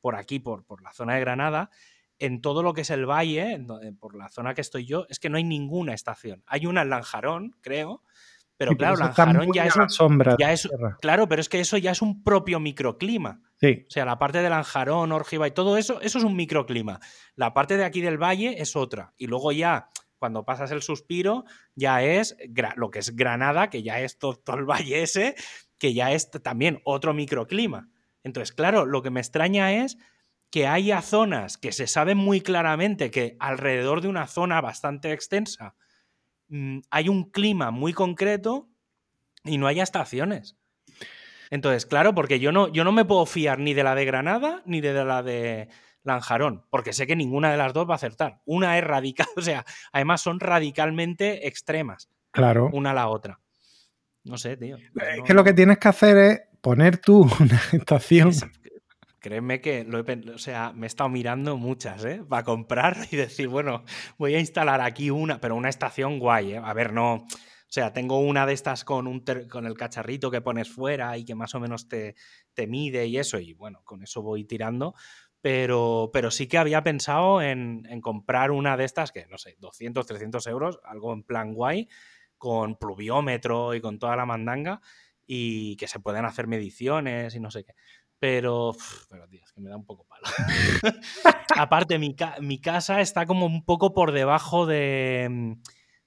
por 0.00 0.16
aquí, 0.16 0.38
por, 0.38 0.64
por 0.64 0.80
la 0.80 0.94
zona 0.94 1.16
de 1.16 1.20
Granada, 1.20 1.68
en 2.18 2.40
todo 2.40 2.62
lo 2.62 2.72
que 2.72 2.82
es 2.82 2.90
el 2.90 3.06
valle, 3.06 3.54
eh, 3.54 3.92
por 3.98 4.16
la 4.16 4.28
zona 4.28 4.54
que 4.54 4.60
estoy 4.60 4.86
yo, 4.86 5.06
es 5.08 5.18
que 5.18 5.28
no 5.28 5.36
hay 5.36 5.44
ninguna 5.44 5.94
estación. 5.94 6.42
Hay 6.46 6.66
una 6.66 6.82
en 6.82 6.90
Lanjarón, 6.90 7.56
creo, 7.60 8.02
pero 8.56 8.74
claro, 8.74 8.96
Lanjarón 8.96 9.52
ya 9.52 9.66
es, 9.66 9.74
sombra 9.88 10.36
ya 10.38 10.52
es 10.52 10.68
claro, 11.00 11.28
pero 11.28 11.40
es 11.40 11.48
que 11.48 11.60
eso 11.60 11.76
ya 11.76 11.90
es 11.90 12.00
un 12.00 12.24
propio 12.24 12.58
microclima. 12.58 13.42
Sí. 13.60 13.84
O 13.86 13.90
sea, 13.90 14.04
la 14.06 14.18
parte 14.18 14.40
de 14.40 14.48
Lanjarón, 14.48 15.12
Orgiva 15.12 15.46
y 15.46 15.50
todo 15.50 15.76
eso, 15.76 16.00
eso 16.00 16.18
es 16.18 16.24
un 16.24 16.36
microclima. 16.36 17.00
La 17.34 17.52
parte 17.52 17.76
de 17.76 17.84
aquí 17.84 18.00
del 18.00 18.22
valle 18.22 18.60
es 18.62 18.74
otra. 18.74 19.12
Y 19.18 19.26
luego 19.26 19.52
ya, 19.52 19.90
cuando 20.18 20.44
pasas 20.44 20.70
el 20.70 20.80
suspiro, 20.80 21.44
ya 21.74 22.02
es 22.02 22.36
lo 22.76 22.90
que 22.90 23.00
es 23.00 23.14
Granada, 23.14 23.68
que 23.68 23.82
ya 23.82 24.00
es 24.00 24.18
todo, 24.18 24.36
todo 24.36 24.56
el 24.56 24.64
valle 24.64 25.02
ese, 25.02 25.34
que 25.78 25.92
ya 25.92 26.12
es 26.12 26.30
también 26.30 26.80
otro 26.84 27.12
microclima. 27.12 27.90
Entonces, 28.22 28.54
claro, 28.54 28.86
lo 28.86 29.02
que 29.02 29.10
me 29.10 29.20
extraña 29.20 29.84
es 29.84 29.98
que 30.56 30.66
haya 30.66 31.02
zonas 31.02 31.58
que 31.58 31.70
se 31.70 31.86
saben 31.86 32.16
muy 32.16 32.40
claramente 32.40 33.10
que 33.10 33.36
alrededor 33.40 34.00
de 34.00 34.08
una 34.08 34.26
zona 34.26 34.62
bastante 34.62 35.12
extensa 35.12 35.74
mm, 36.48 36.78
hay 36.88 37.10
un 37.10 37.30
clima 37.30 37.70
muy 37.70 37.92
concreto 37.92 38.66
y 39.44 39.58
no 39.58 39.66
haya 39.66 39.82
estaciones. 39.82 40.56
Entonces, 41.50 41.84
claro, 41.84 42.14
porque 42.14 42.40
yo 42.40 42.52
no, 42.52 42.72
yo 42.72 42.84
no 42.84 42.92
me 42.92 43.04
puedo 43.04 43.26
fiar 43.26 43.58
ni 43.58 43.74
de 43.74 43.84
la 43.84 43.94
de 43.94 44.06
Granada 44.06 44.62
ni 44.64 44.80
de 44.80 44.94
la 45.04 45.22
de 45.22 45.68
Lanjarón, 46.04 46.64
porque 46.70 46.94
sé 46.94 47.06
que 47.06 47.16
ninguna 47.16 47.50
de 47.50 47.58
las 47.58 47.74
dos 47.74 47.86
va 47.86 47.92
a 47.92 47.96
acertar. 47.96 48.40
Una 48.46 48.78
es 48.78 48.84
radical, 48.84 49.26
o 49.36 49.42
sea, 49.42 49.66
además 49.92 50.22
son 50.22 50.40
radicalmente 50.40 51.46
extremas. 51.48 52.08
Claro. 52.30 52.70
Una 52.72 52.92
a 52.92 52.94
la 52.94 53.08
otra. 53.08 53.40
No 54.24 54.38
sé, 54.38 54.56
tío. 54.56 54.78
Es 54.78 55.22
que 55.22 55.34
lo 55.34 55.44
que 55.44 55.52
tienes 55.52 55.76
que 55.76 55.88
hacer 55.88 56.16
es 56.16 56.40
poner 56.62 56.96
tú 56.96 57.28
una 57.40 57.60
estación 57.72 58.32
Créeme 59.26 59.60
que 59.60 59.82
lo 59.82 60.04
o 60.34 60.38
sea, 60.38 60.72
me 60.72 60.86
he 60.86 60.86
estado 60.86 61.10
mirando 61.10 61.56
muchas, 61.56 62.04
¿eh? 62.04 62.22
Para 62.28 62.44
comprar 62.44 62.96
y 63.10 63.16
decir, 63.16 63.48
bueno, 63.48 63.82
voy 64.18 64.36
a 64.36 64.38
instalar 64.38 64.80
aquí 64.80 65.10
una, 65.10 65.40
pero 65.40 65.56
una 65.56 65.68
estación 65.68 66.20
guay, 66.20 66.52
¿eh? 66.52 66.60
A 66.62 66.72
ver, 66.74 66.92
no. 66.92 67.14
O 67.14 67.26
sea, 67.68 67.92
tengo 67.92 68.20
una 68.20 68.46
de 68.46 68.52
estas 68.52 68.84
con, 68.84 69.08
un 69.08 69.24
con 69.50 69.66
el 69.66 69.74
cacharrito 69.74 70.30
que 70.30 70.42
pones 70.42 70.70
fuera 70.70 71.18
y 71.18 71.24
que 71.24 71.34
más 71.34 71.56
o 71.56 71.58
menos 71.58 71.88
te, 71.88 72.14
te 72.54 72.68
mide 72.68 73.04
y 73.08 73.18
eso, 73.18 73.40
y 73.40 73.52
bueno, 73.54 73.82
con 73.82 74.04
eso 74.04 74.22
voy 74.22 74.44
tirando. 74.44 74.94
Pero, 75.40 76.10
pero 76.12 76.30
sí 76.30 76.46
que 76.46 76.58
había 76.58 76.84
pensado 76.84 77.42
en, 77.42 77.84
en, 77.90 78.00
comprar 78.00 78.52
una 78.52 78.76
de 78.76 78.84
estas 78.84 79.10
que, 79.10 79.26
no 79.26 79.38
sé, 79.38 79.56
200, 79.58 80.06
300 80.06 80.46
euros, 80.46 80.78
algo 80.84 81.12
en 81.12 81.24
plan 81.24 81.52
guay, 81.52 81.88
con 82.38 82.76
pluviómetro 82.76 83.74
y 83.74 83.80
con 83.80 83.98
toda 83.98 84.14
la 84.14 84.24
mandanga, 84.24 84.80
y 85.26 85.74
que 85.78 85.88
se 85.88 85.98
pueden 85.98 86.24
hacer 86.24 86.46
mediciones 86.46 87.34
y 87.34 87.40
no 87.40 87.50
sé 87.50 87.64
qué. 87.64 87.74
Pero, 88.18 88.74
pero 89.10 89.28
tío, 89.28 89.40
es 89.44 89.52
que 89.52 89.60
me 89.60 89.68
da 89.68 89.76
un 89.76 89.84
poco 89.84 90.06
palo. 90.06 90.22
Aparte, 91.56 91.98
mi, 91.98 92.16
mi, 92.40 92.60
casa 92.60 93.00
está 93.00 93.26
como 93.26 93.44
un 93.44 93.64
poco 93.64 93.92
por 93.92 94.12
debajo 94.12 94.64
de, 94.64 95.28
mm, 95.30 95.52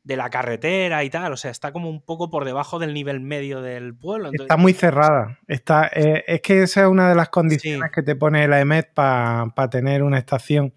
de, 0.04 0.18
la 0.18 0.32
carretera 0.32 1.04
y 1.04 1.12
tal. 1.12 1.34
O 1.34 1.38
sea, 1.38 1.52
está 1.52 1.72
como 1.72 1.88
un 1.88 2.02
poco 2.02 2.32
por 2.32 2.46
debajo 2.46 2.80
del 2.80 2.96
nivel 2.96 3.20
medio 3.20 3.62
del 3.62 3.96
pueblo. 3.96 4.32
está 4.34 4.58
muy 4.58 4.74
cerrada. 4.74 5.38
Está, 5.48 5.88
eh, 5.94 6.24
es 6.26 6.42
que 6.42 6.64
esa 6.64 6.82
es 6.82 6.88
una 6.88 7.10
de 7.10 7.16
las 7.16 7.30
condiciones 7.30 7.92
que 7.92 8.02
te 8.02 8.16
pone 8.16 8.48
la 8.48 8.60
EMET 8.60 8.92
para 8.94 9.70
tener 9.70 10.02
una 10.02 10.18
estación. 10.18 10.74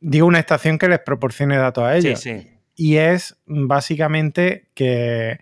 Digo, 0.00 0.26
una 0.26 0.40
estación 0.40 0.78
que 0.78 0.88
les 0.88 0.98
proporcione 0.98 1.56
datos 1.56 1.84
a 1.84 1.96
ellos. 1.96 2.18
Sí, 2.18 2.40
sí. 2.40 2.48
Y 2.74 2.96
es 2.96 3.40
básicamente 3.46 4.68
que 4.74 5.38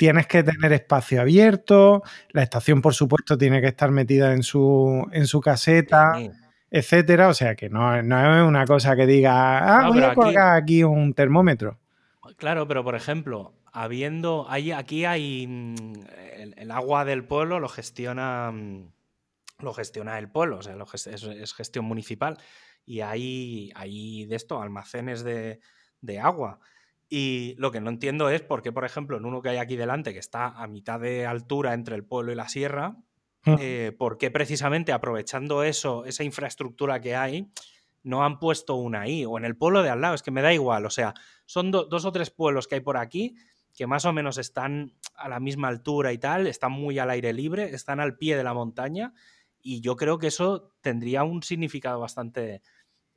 tienes 0.00 0.26
que 0.26 0.42
tener 0.42 0.72
espacio 0.72 1.20
abierto, 1.20 2.02
la 2.30 2.42
estación, 2.42 2.80
por 2.80 2.94
supuesto, 2.94 3.36
tiene 3.36 3.60
que 3.60 3.66
estar 3.66 3.90
metida 3.90 4.32
en 4.32 4.42
su, 4.42 5.06
en 5.12 5.26
su 5.26 5.42
caseta, 5.42 6.14
etcétera. 6.70 7.28
O 7.28 7.34
sea 7.34 7.54
que 7.54 7.68
no, 7.68 7.94
es 7.94 8.02
una 8.02 8.64
cosa 8.64 8.96
que 8.96 9.04
diga, 9.04 9.58
ah, 9.58 9.90
voy 9.90 10.02
a 10.02 10.14
colgar 10.14 10.56
aquí, 10.56 10.82
un 10.84 11.12
termómetro. 11.12 11.78
Claro, 12.38 12.66
pero 12.66 12.82
por 12.82 12.94
ejemplo, 12.94 13.52
habiendo. 13.74 14.46
aquí 14.48 15.04
hay. 15.04 15.46
Mm, 15.46 15.74
el, 16.56 16.70
agua 16.70 17.04
del 17.04 17.22
pueblo 17.26 17.60
lo 17.60 17.68
gestiona. 17.68 18.50
Mm, 18.52 18.90
lo 19.58 19.74
gestiona 19.74 20.18
el 20.18 20.30
pueblo, 20.30 20.56
o 20.56 20.62
sea, 20.62 20.74
es, 20.94 21.52
gestión 21.52 21.84
municipal. 21.84 22.38
Y 22.86 23.02
hay, 23.02 23.70
hay 23.74 24.24
de 24.24 24.36
esto, 24.36 24.62
almacenes 24.62 25.24
de, 25.24 25.60
de 26.00 26.20
agua. 26.20 26.58
Y 27.12 27.56
lo 27.58 27.72
que 27.72 27.80
no 27.80 27.90
entiendo 27.90 28.30
es 28.30 28.40
por 28.40 28.62
qué, 28.62 28.70
por 28.70 28.84
ejemplo, 28.84 29.16
en 29.16 29.24
uno 29.24 29.42
que 29.42 29.48
hay 29.48 29.56
aquí 29.56 29.76
delante, 29.76 30.12
que 30.12 30.20
está 30.20 30.46
a 30.46 30.66
mitad 30.68 31.00
de 31.00 31.26
altura 31.26 31.74
entre 31.74 31.96
el 31.96 32.04
pueblo 32.04 32.30
y 32.30 32.36
la 32.36 32.48
sierra, 32.48 32.96
eh, 33.58 33.92
por 33.98 34.16
qué 34.16 34.30
precisamente 34.30 34.92
aprovechando 34.92 35.64
eso, 35.64 36.04
esa 36.04 36.22
infraestructura 36.22 37.00
que 37.00 37.16
hay, 37.16 37.50
no 38.04 38.24
han 38.24 38.38
puesto 38.38 38.76
una 38.76 39.02
ahí, 39.02 39.24
o 39.24 39.36
en 39.38 39.44
el 39.44 39.56
pueblo 39.56 39.82
de 39.82 39.90
al 39.90 40.00
lado, 40.00 40.14
es 40.14 40.22
que 40.22 40.30
me 40.30 40.40
da 40.40 40.54
igual, 40.54 40.86
o 40.86 40.90
sea, 40.90 41.14
son 41.46 41.72
dos 41.72 42.04
o 42.04 42.12
tres 42.12 42.30
pueblos 42.30 42.68
que 42.68 42.76
hay 42.76 42.80
por 42.80 42.96
aquí 42.96 43.34
que 43.74 43.86
más 43.86 44.04
o 44.04 44.12
menos 44.12 44.38
están 44.38 44.94
a 45.14 45.28
la 45.28 45.40
misma 45.40 45.68
altura 45.68 46.12
y 46.12 46.18
tal, 46.18 46.46
están 46.46 46.72
muy 46.72 46.98
al 46.98 47.10
aire 47.10 47.32
libre, 47.32 47.74
están 47.74 48.00
al 48.00 48.16
pie 48.16 48.36
de 48.36 48.44
la 48.44 48.54
montaña, 48.54 49.12
y 49.62 49.80
yo 49.80 49.96
creo 49.96 50.18
que 50.18 50.28
eso 50.28 50.72
tendría 50.80 51.24
un 51.24 51.42
significado 51.42 52.00
bastante 52.00 52.62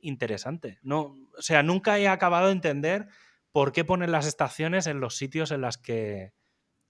interesante. 0.00 0.78
No, 0.82 1.16
o 1.36 1.42
sea, 1.42 1.62
nunca 1.62 1.98
he 1.98 2.08
acabado 2.08 2.46
de 2.46 2.52
entender 2.52 3.08
por 3.54 3.70
qué 3.70 3.84
ponen 3.84 4.10
las 4.10 4.26
estaciones 4.26 4.88
en 4.88 4.98
los 4.98 5.16
sitios 5.16 5.52
en 5.52 5.60
las 5.60 5.78
que 5.78 6.32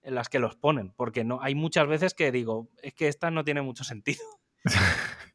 en 0.03 0.15
las 0.15 0.31
que 0.31 0.39
los 0.39 0.57
ponen, 0.57 0.93
porque 0.97 1.23
no 1.23 1.39
hay 1.43 1.55
muchas 1.55 1.87
veces 1.87 2.15
que 2.15 2.33
digo, 2.33 2.71
es 2.83 2.95
que 2.95 3.09
esta 3.09 3.31
no 3.31 3.45
tiene 3.45 3.61
mucho 3.61 3.85
sentido. 3.85 4.25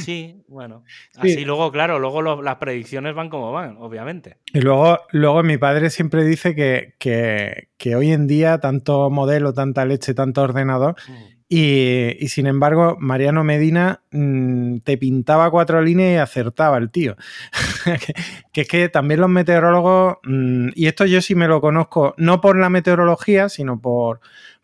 Sí, 0.00 0.42
bueno. 0.48 0.84
Así 1.16 1.44
luego, 1.44 1.70
claro, 1.70 1.98
luego 1.98 2.22
las 2.40 2.56
predicciones 2.56 3.14
van 3.14 3.28
como 3.28 3.52
van, 3.52 3.76
obviamente. 3.78 4.38
Y 4.54 4.60
luego, 4.60 5.00
luego 5.10 5.42
mi 5.42 5.58
padre 5.58 5.90
siempre 5.90 6.24
dice 6.24 6.54
que, 6.54 6.94
que, 6.98 7.96
hoy 7.96 8.12
en 8.12 8.26
día 8.26 8.58
tanto 8.58 9.10
modelo, 9.10 9.52
tanta 9.52 9.84
leche, 9.84 10.14
tanto 10.14 10.40
ordenador, 10.40 10.96
mm. 11.06 11.35
Y, 11.48 12.26
sin 12.28 12.46
embargo, 12.46 12.96
Mariano 12.98 13.44
Medina 13.44 14.02
mm, 14.10 14.78
te 14.78 14.98
pintaba 14.98 15.50
cuatro 15.50 15.80
líneas 15.80 16.12
y 16.12 16.16
acertaba 16.16 16.76
el 16.76 16.90
tío. 16.90 17.16
que, 18.52 18.62
es 18.62 18.68
que 18.68 18.88
también 18.88 19.20
los 19.20 19.30
meteorólogos, 19.30 20.16
mm, 20.24 20.70
y 20.74 20.86
esto 20.86 21.06
yo 21.06 21.20
sí 21.20 21.36
me 21.36 21.46
lo 21.46 21.60
conozco, 21.60 22.14
no 22.16 22.40
por 22.40 22.58
la 22.58 22.68
meteorología, 22.68 23.48
sino 23.48 23.80
por, 23.80 24.20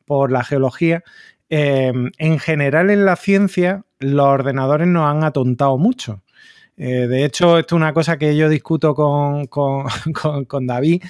por 0.06 0.32
la 0.32 0.42
geología. 0.42 1.04
Em, 1.50 2.10
en 2.18 2.38
general 2.40 2.90
en 2.90 3.04
la 3.04 3.14
ciencia, 3.14 3.84
los 4.00 4.26
ordenadores 4.26 4.88
nos 4.88 5.08
han 5.08 5.22
atontado 5.22 5.78
mucho. 5.78 6.22
Eh, 6.76 7.06
de 7.06 7.24
hecho, 7.24 7.58
esto 7.58 7.76
es 7.76 7.80
una 7.80 7.92
cosa 7.92 8.16
que 8.18 8.36
yo 8.36 8.48
discuto 8.48 8.94
con, 8.94 9.46
con, 9.46 9.86
David, 10.66 11.02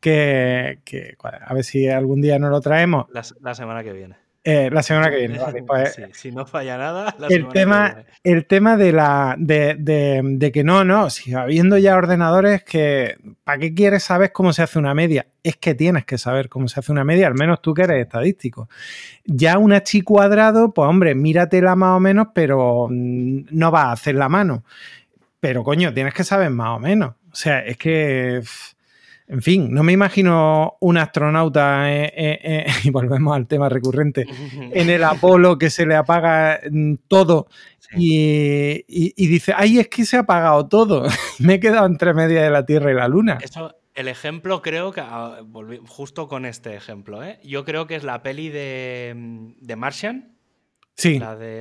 que, 0.00 0.78
a 1.22 1.54
ver 1.54 1.64
si 1.64 1.88
algún 1.88 2.22
día 2.22 2.38
nos 2.38 2.50
lo 2.50 2.60
traemos. 2.60 3.06
la 3.12 3.54
semana 3.54 3.84
que 3.84 3.92
viene. 3.92 4.27
Eh, 4.50 4.70
la 4.72 4.82
semana 4.82 5.10
que 5.10 5.18
viene. 5.18 5.38
Pues, 5.66 6.00
si 6.12 6.32
no 6.32 6.46
falla 6.46 6.78
nada, 6.78 7.14
el 7.28 7.48
tema, 7.48 8.04
El 8.24 8.46
tema 8.46 8.78
de 8.78 8.92
la 8.92 9.36
de, 9.38 10.50
que 10.54 10.64
no, 10.64 10.84
no, 10.84 11.10
si 11.10 11.34
habiendo 11.34 11.76
ya 11.76 11.96
ordenadores 11.96 12.64
que 12.64 13.18
¿para 13.44 13.58
qué 13.58 13.74
quieres 13.74 14.04
saber 14.04 14.32
cómo 14.32 14.54
se 14.54 14.62
hace 14.62 14.78
una 14.78 14.94
media? 14.94 15.26
Es 15.42 15.56
que 15.56 15.74
tienes 15.74 16.06
que 16.06 16.16
saber 16.16 16.48
cómo 16.48 16.66
se 16.68 16.80
hace 16.80 16.92
una 16.92 17.04
media, 17.04 17.26
al 17.26 17.34
menos 17.34 17.60
tú 17.60 17.74
que 17.74 17.82
eres 17.82 18.00
estadístico. 18.00 18.70
Ya 19.26 19.58
un 19.58 19.78
chi 19.82 20.00
cuadrado, 20.00 20.72
pues 20.72 20.88
hombre, 20.88 21.14
míratela 21.14 21.76
más 21.76 21.98
o 21.98 22.00
menos, 22.00 22.28
pero 22.32 22.88
mm, 22.88 23.48
no 23.50 23.70
va 23.70 23.82
a 23.82 23.92
hacer 23.92 24.14
la 24.14 24.30
mano. 24.30 24.64
Pero 25.40 25.62
coño, 25.62 25.92
tienes 25.92 26.14
que 26.14 26.24
saber 26.24 26.48
más 26.48 26.76
o 26.76 26.78
menos. 26.78 27.10
O 27.30 27.34
sea, 27.34 27.60
es 27.60 27.76
que. 27.76 28.40
En 29.30 29.42
fin, 29.42 29.72
no 29.74 29.82
me 29.82 29.92
imagino 29.92 30.78
un 30.80 30.96
astronauta, 30.96 31.92
eh, 31.92 32.12
eh, 32.16 32.38
eh, 32.42 32.66
y 32.84 32.90
volvemos 32.90 33.36
al 33.36 33.46
tema 33.46 33.68
recurrente, 33.68 34.24
en 34.72 34.88
el 34.88 35.04
Apolo 35.04 35.58
que 35.58 35.68
se 35.68 35.84
le 35.84 35.94
apaga 35.94 36.60
mm, 36.70 36.94
todo 37.08 37.48
y, 37.94 38.84
dice, 39.16 39.52
ay, 39.54 39.80
es 39.80 39.88
que 39.88 40.06
se 40.06 40.16
ha 40.16 40.20
apagado 40.20 40.66
todo. 40.68 41.06
me 41.40 41.54
he 41.54 41.60
quedado 41.60 41.86
entre 41.86 42.14
media 42.14 42.42
de 42.42 42.50
la 42.50 42.64
Tierra 42.64 42.90
y 42.90 42.94
la 42.94 43.08
Luna. 43.08 43.38
Eso, 43.42 43.74
el 43.94 44.08
ejemplo 44.08 44.62
creo 44.62 44.92
que, 44.92 45.02
ah, 45.02 45.40
justo 45.86 46.26
con 46.26 46.46
este 46.46 46.74
ejemplo, 46.74 47.20
yo 47.42 47.64
creo 47.66 47.86
que 47.86 47.96
es 47.96 48.04
la 48.04 48.22
peli 48.22 48.48
de, 48.48 49.12
mm, 49.14 49.76
Martian. 49.76 50.36
Sí. 50.94 51.20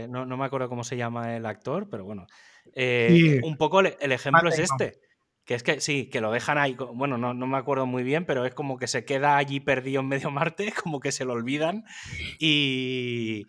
no, 0.09 0.25
me 0.25 0.45
acuerdo 0.45 0.67
cómo 0.67 0.83
se 0.83 0.97
llama 0.97 1.35
el 1.35 1.45
actor, 1.45 1.89
pero 1.89 2.05
bueno. 2.05 2.27
Un 2.75 3.57
poco 3.57 3.81
el, 3.81 4.11
ejemplo 4.11 4.49
es 4.49 4.59
este 4.59 5.06
que 5.47 5.55
es 5.55 5.63
que 5.63 5.79
sí, 5.79 6.07
que 6.07 6.19
lo 6.19 6.29
dejan 6.29 6.57
ahí, 6.57 6.75
bueno, 6.93 7.17
no, 7.17 7.33
me 7.33 7.57
acuerdo 7.57 7.85
muy 7.85 8.03
bien, 8.03 8.25
pero 8.25 8.45
es 8.45 8.53
como 8.53 8.77
que 8.77 8.87
se 8.87 9.05
queda 9.05 9.37
allí 9.37 9.61
perdido 9.61 10.01
en 10.01 10.09
medio 10.09 10.29
Marte, 10.29 10.73
como 10.83 10.99
que 10.99 11.13
se 11.13 11.23
lo 11.23 11.31
olvidan. 11.33 11.85
Y, 12.37 13.47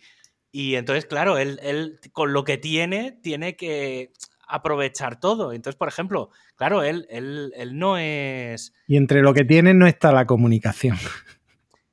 y 0.52 0.76
entonces, 0.76 1.06
claro, 1.06 1.38
él, 1.38 1.58
él, 1.60 1.98
con 2.12 2.32
lo 2.32 2.44
que 2.44 2.56
tiene, 2.56 3.18
tiene 3.20 3.56
que 3.56 4.12
aprovechar 4.46 5.18
todo. 5.18 5.52
Entonces, 5.52 5.76
por 5.76 5.88
ejemplo, 5.88 6.30
claro, 6.54 6.84
él, 6.84 7.08
él, 7.10 7.52
él 7.56 7.76
no 7.76 7.98
es... 7.98 8.72
Y 8.86 8.96
entre 8.96 9.20
lo 9.20 9.34
que 9.34 9.44
tiene 9.44 9.74
no 9.74 9.88
está 9.88 10.12
la 10.12 10.24
comunicación. 10.24 10.96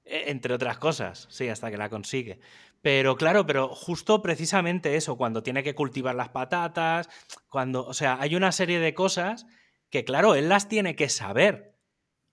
E, 0.05 0.29
entre 0.29 0.53
otras 0.53 0.77
cosas, 0.77 1.25
sí, 1.31 1.49
hasta 1.49 1.71
que 1.71 1.77
la 1.77 1.89
consigue. 1.89 2.39
Pero 2.83 3.15
claro, 3.15 3.47
pero 3.47 3.69
justo 3.69 4.21
precisamente 4.21 4.97
eso, 4.97 5.17
cuando 5.17 5.41
tiene 5.41 5.63
que 5.63 5.73
cultivar 5.73 6.13
las 6.13 6.29
patatas, 6.29 7.09
cuando, 7.49 7.83
o 7.87 7.95
sea, 7.95 8.19
hay 8.21 8.35
una 8.35 8.51
serie 8.51 8.77
de 8.77 8.93
cosas 8.93 9.47
que 9.95 10.03
claro, 10.03 10.35
él 10.35 10.49
las 10.49 10.67
tiene 10.67 10.97
que 10.97 11.07
saber, 11.07 11.73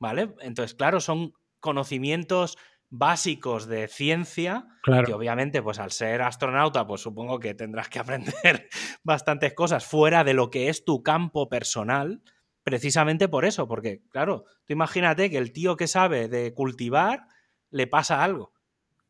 ¿vale? 0.00 0.34
Entonces, 0.40 0.74
claro, 0.74 0.98
son 0.98 1.32
conocimientos 1.60 2.58
básicos 2.90 3.68
de 3.68 3.86
ciencia, 3.86 4.66
que 5.06 5.14
obviamente, 5.14 5.62
pues 5.62 5.78
al 5.78 5.92
ser 5.92 6.22
astronauta, 6.22 6.88
pues 6.88 7.02
supongo 7.02 7.38
que 7.38 7.54
tendrás 7.54 7.88
que 7.88 7.98
aprender 8.00 8.68
bastantes 9.04 9.54
cosas 9.54 9.86
fuera 9.86 10.24
de 10.24 10.34
lo 10.34 10.50
que 10.50 10.70
es 10.70 10.84
tu 10.84 11.04
campo 11.04 11.48
personal, 11.48 12.20
precisamente 12.64 13.28
por 13.28 13.44
eso, 13.44 13.68
porque, 13.68 14.02
claro, 14.10 14.44
tú 14.64 14.72
imagínate 14.72 15.30
que 15.30 15.38
el 15.38 15.52
tío 15.52 15.76
que 15.76 15.86
sabe 15.86 16.26
de 16.26 16.52
cultivar 16.54 17.28
le 17.70 17.86
pasa 17.86 18.24
algo. 18.24 18.52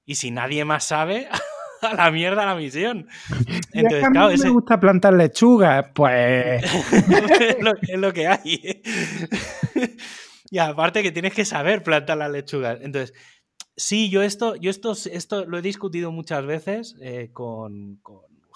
Y 0.05 0.17
si 0.17 0.31
nadie 0.31 0.67
más 0.67 0.85
sabe, 0.85 1.27
a 1.83 1.95
la 1.95 2.11
mierda 2.11 2.47
la 2.47 2.55
misión. 2.55 3.09
Entonces, 3.73 4.09
claro, 4.11 4.37
me 4.37 4.51
gusta 4.51 4.81
plantar 4.81 5.15
lechugas, 5.15 5.87
pues. 5.95 6.63
es, 7.89 7.99
lo, 7.99 8.13
que 8.13 8.29
hay. 8.29 8.83
y 10.51 10.59
aparte 10.59 11.03
que 11.03 11.13
tienes 11.13 11.35
que 11.35 11.45
saber 11.45 11.83
plantar 11.83 12.19
las 12.19 12.31
lechugas. 12.31 12.79
Entonces, 12.81 13.15
sí, 13.77 14.11
yo 14.11 14.23
esto, 14.23 14.57
yo 14.57 14.71
esto, 14.71 14.93
esto 14.93 15.45
lo 15.45 15.59
he 15.59 15.63
discutido 15.63 16.13
muchas 16.13 16.47
veces 16.47 16.97
eh, 17.01 17.31
con, 17.33 18.01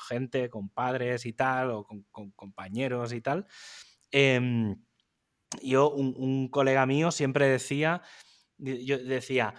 gente, 0.09 0.49
con 0.49 0.69
padres 0.69 1.27
y 1.27 1.33
tal, 1.33 1.71
o 1.71 1.85
con, 1.85 2.31
compañeros 2.33 3.13
y 3.13 3.21
tal. 3.21 3.47
Em, 4.13 4.77
yo, 5.63 5.91
un, 5.91 6.15
un, 6.17 6.49
colega 6.49 6.87
mío 6.87 7.11
siempre 7.11 7.49
decía, 7.49 8.03
yo 8.59 8.99
decía, 8.99 9.55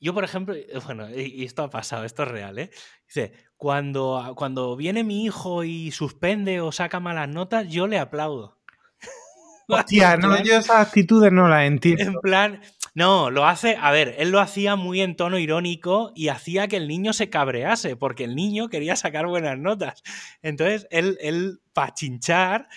yo, 0.00 0.14
por 0.14 0.24
ejemplo, 0.24 0.54
bueno, 0.84 1.08
y 1.10 1.44
esto 1.44 1.62
ha 1.62 1.70
pasado, 1.70 2.04
esto 2.04 2.22
es 2.22 2.28
real, 2.28 2.58
¿eh? 2.58 2.70
Dice, 3.06 3.32
cuando, 3.56 4.34
cuando 4.36 4.76
viene 4.76 5.04
mi 5.04 5.24
hijo 5.24 5.64
y 5.64 5.90
suspende 5.90 6.60
o 6.60 6.72
saca 6.72 7.00
malas 7.00 7.28
notas, 7.28 7.68
yo 7.68 7.86
le 7.86 7.98
aplaudo. 7.98 8.58
Hostia, 9.68 10.16
no, 10.16 10.42
yo 10.42 10.58
esas 10.58 10.86
actitudes 10.86 11.32
no 11.32 11.48
las 11.48 11.66
entiendo. 11.66 12.04
En 12.04 12.14
plan, 12.20 12.60
no, 12.94 13.30
lo 13.30 13.46
hace, 13.46 13.76
a 13.80 13.90
ver, 13.90 14.14
él 14.18 14.30
lo 14.30 14.40
hacía 14.40 14.76
muy 14.76 15.00
en 15.00 15.16
tono 15.16 15.38
irónico 15.38 16.12
y 16.14 16.28
hacía 16.28 16.68
que 16.68 16.76
el 16.76 16.88
niño 16.88 17.12
se 17.12 17.30
cabrease, 17.30 17.96
porque 17.96 18.24
el 18.24 18.34
niño 18.34 18.68
quería 18.68 18.96
sacar 18.96 19.26
buenas 19.26 19.58
notas. 19.58 20.02
Entonces, 20.42 20.86
él, 20.90 21.18
él 21.20 21.60
para 21.72 21.94
chinchar, 21.94 22.68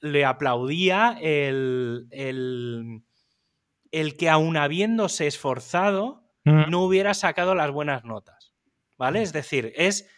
le 0.00 0.24
aplaudía 0.24 1.18
el, 1.20 2.06
el, 2.10 3.02
el 3.92 4.16
que 4.16 4.28
aún 4.30 4.56
habiéndose 4.56 5.26
esforzado, 5.26 6.19
Mm. 6.44 6.70
no 6.70 6.82
hubiera 6.82 7.14
sacado 7.14 7.54
las 7.54 7.70
buenas 7.70 8.04
notas. 8.04 8.54
¿Vale? 8.96 9.22
Es 9.22 9.32
decir, 9.32 9.72
es 9.76 10.08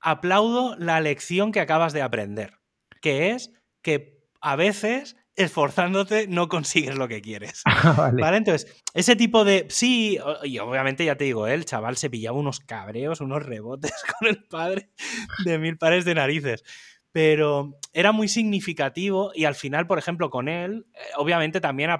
aplaudo 0.00 0.76
la 0.76 1.00
lección 1.00 1.52
que 1.52 1.60
acabas 1.60 1.92
de 1.92 2.02
aprender, 2.02 2.54
que 3.02 3.30
es 3.30 3.52
que 3.82 4.18
a 4.40 4.56
veces 4.56 5.16
esforzándote 5.36 6.26
no 6.26 6.48
consigues 6.48 6.96
lo 6.96 7.08
que 7.08 7.20
quieres. 7.20 7.62
Ah, 7.82 8.12
vale. 8.12 8.36
Entonces, 8.36 8.82
ese 8.94 9.16
tipo 9.16 9.44
de. 9.44 9.66
Sí, 9.70 10.18
y 10.44 10.58
obviamente 10.58 11.04
ya 11.04 11.16
te 11.16 11.24
digo, 11.24 11.46
el 11.46 11.64
chaval 11.64 11.96
se 11.96 12.10
pillaba 12.10 12.38
unos 12.38 12.60
cabreos, 12.60 13.20
unos 13.20 13.44
rebotes 13.44 13.92
con 14.18 14.28
el 14.28 14.44
padre 14.44 14.90
de 15.44 15.58
mil 15.58 15.78
pares 15.78 16.04
de 16.04 16.14
narices. 16.14 16.62
Pero 17.12 17.78
era 17.92 18.12
muy 18.12 18.28
significativo 18.28 19.32
y 19.34 19.44
al 19.46 19.54
final, 19.54 19.86
por 19.86 19.98
ejemplo, 19.98 20.30
con 20.30 20.48
él, 20.48 20.86
eh, 20.94 20.98
obviamente 21.16 21.60
también 21.60 21.90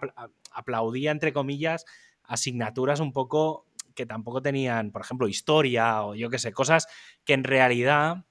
aplaudía, 0.53 1.11
entre 1.11 1.33
comillas, 1.33 1.85
asignaturas 2.25 3.01
un 3.01 3.13
poco 3.13 3.67
que 4.01 4.07
tampoco 4.07 4.41
tenían, 4.41 4.93
por 4.93 5.03
ejemplo, 5.03 5.29
historia 5.29 6.03
o 6.05 6.15
yo 6.15 6.31
qué 6.31 6.39
sé, 6.39 6.53
cosas 6.53 6.87
que 7.23 7.35
en 7.35 7.45
realidad 7.45 8.25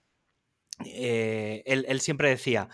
eh, 0.84 1.62
él, 1.68 2.02
siempre 2.02 2.30
decía, 2.30 2.70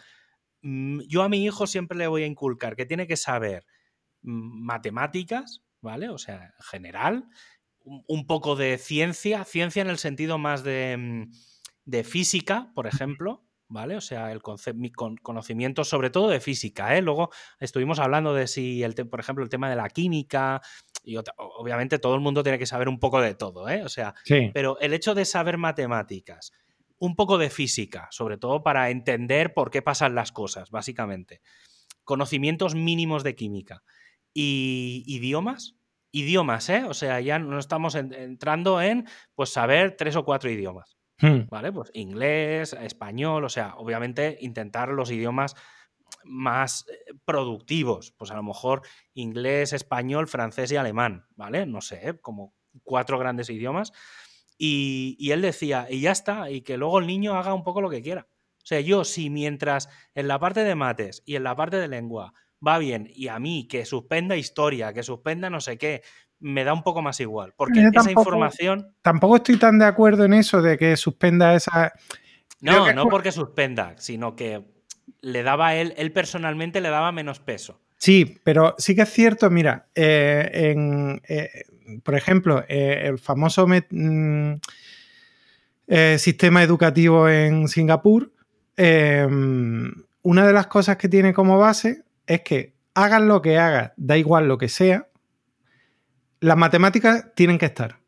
mm, 0.61 1.01
yo 1.09 1.23
a 1.23 1.29
mi 1.29 1.43
hijo 1.43 1.67
siempre 1.67 1.97
le 1.97 2.07
voy 2.07 2.23
a 2.23 2.25
inculcar 2.25 2.77
que 2.77 2.85
tiene 2.85 3.05
que 3.05 3.17
saber 3.17 3.65
mm, 4.21 4.63
matemáticas, 4.65 5.61
¿vale? 5.81 6.07
O 6.07 6.17
sea, 6.17 6.53
en 6.57 6.63
general, 6.63 7.25
un, 7.83 8.25
poco 8.27 8.55
de 8.55 8.77
ciencia, 8.77 9.43
ciencia 9.43 9.81
en 9.81 9.89
el 9.89 9.97
sentido 9.97 10.37
más 10.37 10.63
de, 10.63 10.95
mm, 10.97 11.31
de 11.83 12.03
física, 12.05 12.71
por 12.75 12.87
ejemplo, 12.87 13.45
¿vale? 13.67 13.97
O 13.97 14.01
sea, 14.01 14.31
el 14.31 14.41
conocimiento 14.41 15.83
sobre 15.83 16.11
todo 16.11 16.29
de 16.29 16.39
física, 16.39 16.95
¿eh? 16.95 17.01
Luego 17.01 17.29
estuvimos 17.59 17.99
hablando 17.99 18.33
de 18.33 18.47
si, 18.47 18.83
el 18.83 18.95
por 18.95 19.19
ejemplo, 19.19 19.43
el 19.43 19.49
tema 19.49 19.69
de 19.69 19.75
la 19.75 19.89
química, 19.89 20.61
y 21.05 21.17
obviamente 21.37 21.99
todo 21.99 22.15
el 22.15 22.21
mundo 22.21 22.43
tiene 22.43 22.59
que 22.59 22.65
saber 22.65 22.89
un 22.89 22.99
poco 22.99 23.21
de 23.21 23.35
todo, 23.35 23.69
¿eh? 23.69 23.83
O 23.83 23.89
sea, 23.89 24.13
pero 24.53 24.79
el 24.79 24.93
hecho 24.93 25.15
de 25.15 25.25
saber 25.25 25.57
matemáticas, 25.57 26.51
un 26.97 27.15
poco 27.15 27.37
de 27.37 27.49
física, 27.49 28.07
sobre 28.11 28.37
todo 28.37 28.63
para 28.63 28.89
entender 28.89 29.53
por 29.53 29.71
qué 29.71 29.81
pasan 29.81 30.15
las 30.15 30.31
cosas, 30.31 30.71
básicamente. 30.71 31.41
Conocimientos 32.03 32.75
mínimos 32.75 33.23
de 33.23 33.35
química. 33.35 33.83
Y 34.33 35.03
idiomas, 35.07 35.75
idiomas, 36.11 36.69
¿eh? 36.69 36.83
O 36.85 36.93
sea, 36.93 37.19
ya 37.21 37.39
no 37.39 37.59
estamos 37.59 37.95
entrando 37.95 38.81
en 38.81 39.07
pues 39.33 39.49
saber 39.49 39.95
tres 39.97 40.15
o 40.15 40.25
cuatro 40.25 40.49
idiomas. 40.49 40.97
Hmm. 41.19 41.47
¿Vale? 41.49 41.71
Pues 41.71 41.91
inglés, 41.93 42.73
español, 42.73 43.45
o 43.45 43.49
sea, 43.49 43.75
obviamente 43.77 44.37
intentar 44.41 44.89
los 44.89 45.11
idiomas 45.11 45.55
más 46.25 46.85
eh, 46.89 47.13
productivos. 47.25 48.11
Pues 48.17 48.31
a 48.31 48.35
lo 48.35 48.43
mejor 48.43 48.81
inglés, 49.13 49.73
español, 49.73 50.27
francés 50.27 50.71
y 50.71 50.75
alemán, 50.75 51.25
¿vale? 51.35 51.65
No 51.65 51.81
sé, 51.81 52.09
¿eh? 52.09 52.19
como 52.19 52.53
cuatro 52.83 53.17
grandes 53.17 53.49
idiomas. 53.49 53.93
Y, 54.57 55.15
y, 55.19 55.31
él 55.31 55.41
decía, 55.41 55.87
y 55.89 56.01
ya 56.01 56.11
está, 56.11 56.49
y 56.49 56.61
que 56.61 56.77
luego 56.77 56.99
el 56.99 57.07
niño 57.07 57.35
haga 57.35 57.53
un 57.53 57.63
poco 57.63 57.81
lo 57.81 57.89
que 57.89 58.01
quiera. 58.01 58.27
O 58.57 58.67
sea, 58.67 58.79
yo 58.79 59.03
si 59.03 59.29
mientras 59.29 59.89
en 60.15 60.27
la 60.27 60.39
parte 60.39 60.63
de 60.63 60.75
mates 60.75 61.21
y 61.25 61.35
en 61.35 61.43
la 61.43 61.55
parte 61.55 61.77
de 61.77 61.87
lengua 61.87 62.33
va 62.65 62.79
bien, 62.79 63.07
y 63.13 63.27
a 63.27 63.37
mí 63.37 63.67
que 63.67 63.85
suspenda 63.85 64.37
historia, 64.37 64.93
que 64.93 65.03
suspenda 65.03 65.49
no 65.49 65.59
sé 65.59 65.77
qué, 65.77 66.01
me 66.39 66.63
da 66.63 66.73
un 66.73 66.83
poco 66.83 67.01
más 67.01 67.19
igual. 67.19 67.53
Porque 67.55 67.81
esa 67.81 68.09
información. 68.09 68.95
Tampoco 69.01 69.37
estoy 69.37 69.57
tan 69.57 69.77
de 69.77 69.85
acuerdo 69.85 70.25
en 70.25 70.33
eso 70.33 70.61
de 70.61 70.77
que 70.77 70.97
suspenda 70.97 71.53
esa. 71.53 71.93
No, 72.61 72.91
no 72.93 73.07
porque 73.07 73.31
suspenda, 73.31 73.95
sino 73.97 74.35
que 74.35 74.63
le 75.21 75.43
daba 75.43 75.75
él, 75.75 75.93
él 75.97 76.11
personalmente 76.11 76.81
le 76.81 76.89
daba 76.89 77.11
menos 77.11 77.39
peso. 77.39 77.79
Sí, 77.97 78.39
pero 78.43 78.75
sí 78.77 78.95
que 78.95 79.03
es 79.03 79.09
cierto, 79.09 79.49
mira, 79.49 79.87
eh, 79.95 80.75
eh, 81.27 81.63
por 82.03 82.15
ejemplo, 82.15 82.63
eh, 82.67 83.03
el 83.05 83.19
famoso 83.19 83.67
mm, 83.67 84.53
sistema 86.17 86.63
educativo 86.63 87.29
en 87.29 87.67
Singapur, 87.67 88.31
una 88.77 90.47
de 90.47 90.53
las 90.53 90.67
cosas 90.67 90.97
que 90.97 91.09
tiene 91.09 91.33
como 91.33 91.57
base 91.57 92.03
es 92.27 92.41
que 92.41 92.75
hagan 92.93 93.27
lo 93.27 93.41
que 93.41 93.57
hagas, 93.57 93.93
da 93.97 94.17
igual 94.17 94.47
lo 94.47 94.57
que 94.57 94.69
sea, 94.69 95.07
las 96.39 96.57
matemáticas 96.57 97.33
tienen 97.35 97.57
que 97.57 97.65
estar. 97.65 97.99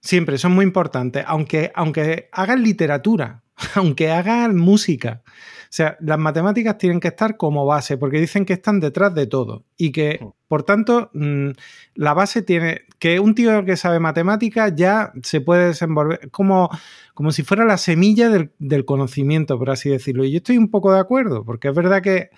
Siempre, 0.00 0.38
son 0.38 0.52
muy 0.52 0.64
importantes. 0.64 1.24
Aunque, 1.26 1.72
aunque 1.74 2.28
hagan 2.32 2.62
literatura, 2.62 3.42
aunque 3.74 4.10
hagan 4.10 4.56
música. 4.56 5.22
O 5.26 5.76
sea, 5.76 5.96
las 6.00 6.18
matemáticas 6.18 6.78
tienen 6.78 7.00
que 7.00 7.08
estar 7.08 7.36
como 7.36 7.66
base, 7.66 7.98
porque 7.98 8.20
dicen 8.20 8.44
que 8.44 8.54
están 8.54 8.80
detrás 8.80 9.14
de 9.14 9.26
todo. 9.26 9.64
Y 9.76 9.92
que, 9.92 10.20
mm. 10.22 10.28
por 10.48 10.62
tanto, 10.62 11.10
mm, 11.12 11.50
la 11.94 12.14
base 12.14 12.42
tiene. 12.42 12.82
Que 12.98 13.20
un 13.20 13.34
tío 13.34 13.64
que 13.64 13.76
sabe 13.76 14.00
matemáticas 14.00 14.72
ya 14.74 15.12
se 15.22 15.42
puede 15.42 15.66
desenvolver 15.68 16.30
como, 16.30 16.70
como 17.12 17.30
si 17.30 17.42
fuera 17.42 17.66
la 17.66 17.76
semilla 17.76 18.30
del, 18.30 18.52
del 18.58 18.86
conocimiento, 18.86 19.58
por 19.58 19.70
así 19.70 19.90
decirlo. 19.90 20.24
Y 20.24 20.32
yo 20.32 20.38
estoy 20.38 20.56
un 20.56 20.70
poco 20.70 20.92
de 20.92 21.00
acuerdo, 21.00 21.44
porque 21.44 21.68
es 21.68 21.74
verdad 21.74 22.00
que 22.00 22.30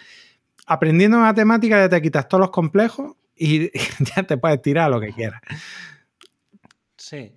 aprendiendo 0.66 1.18
matemáticas 1.18 1.80
ya 1.80 1.88
te 1.88 2.02
quitas 2.02 2.28
todos 2.28 2.40
los 2.40 2.50
complejos 2.50 3.16
y 3.36 3.70
ya 4.16 4.24
te 4.24 4.36
puedes 4.36 4.60
tirar 4.62 4.90
lo 4.90 5.00
que 5.00 5.12
quieras. 5.12 5.40
Sí. 6.96 7.32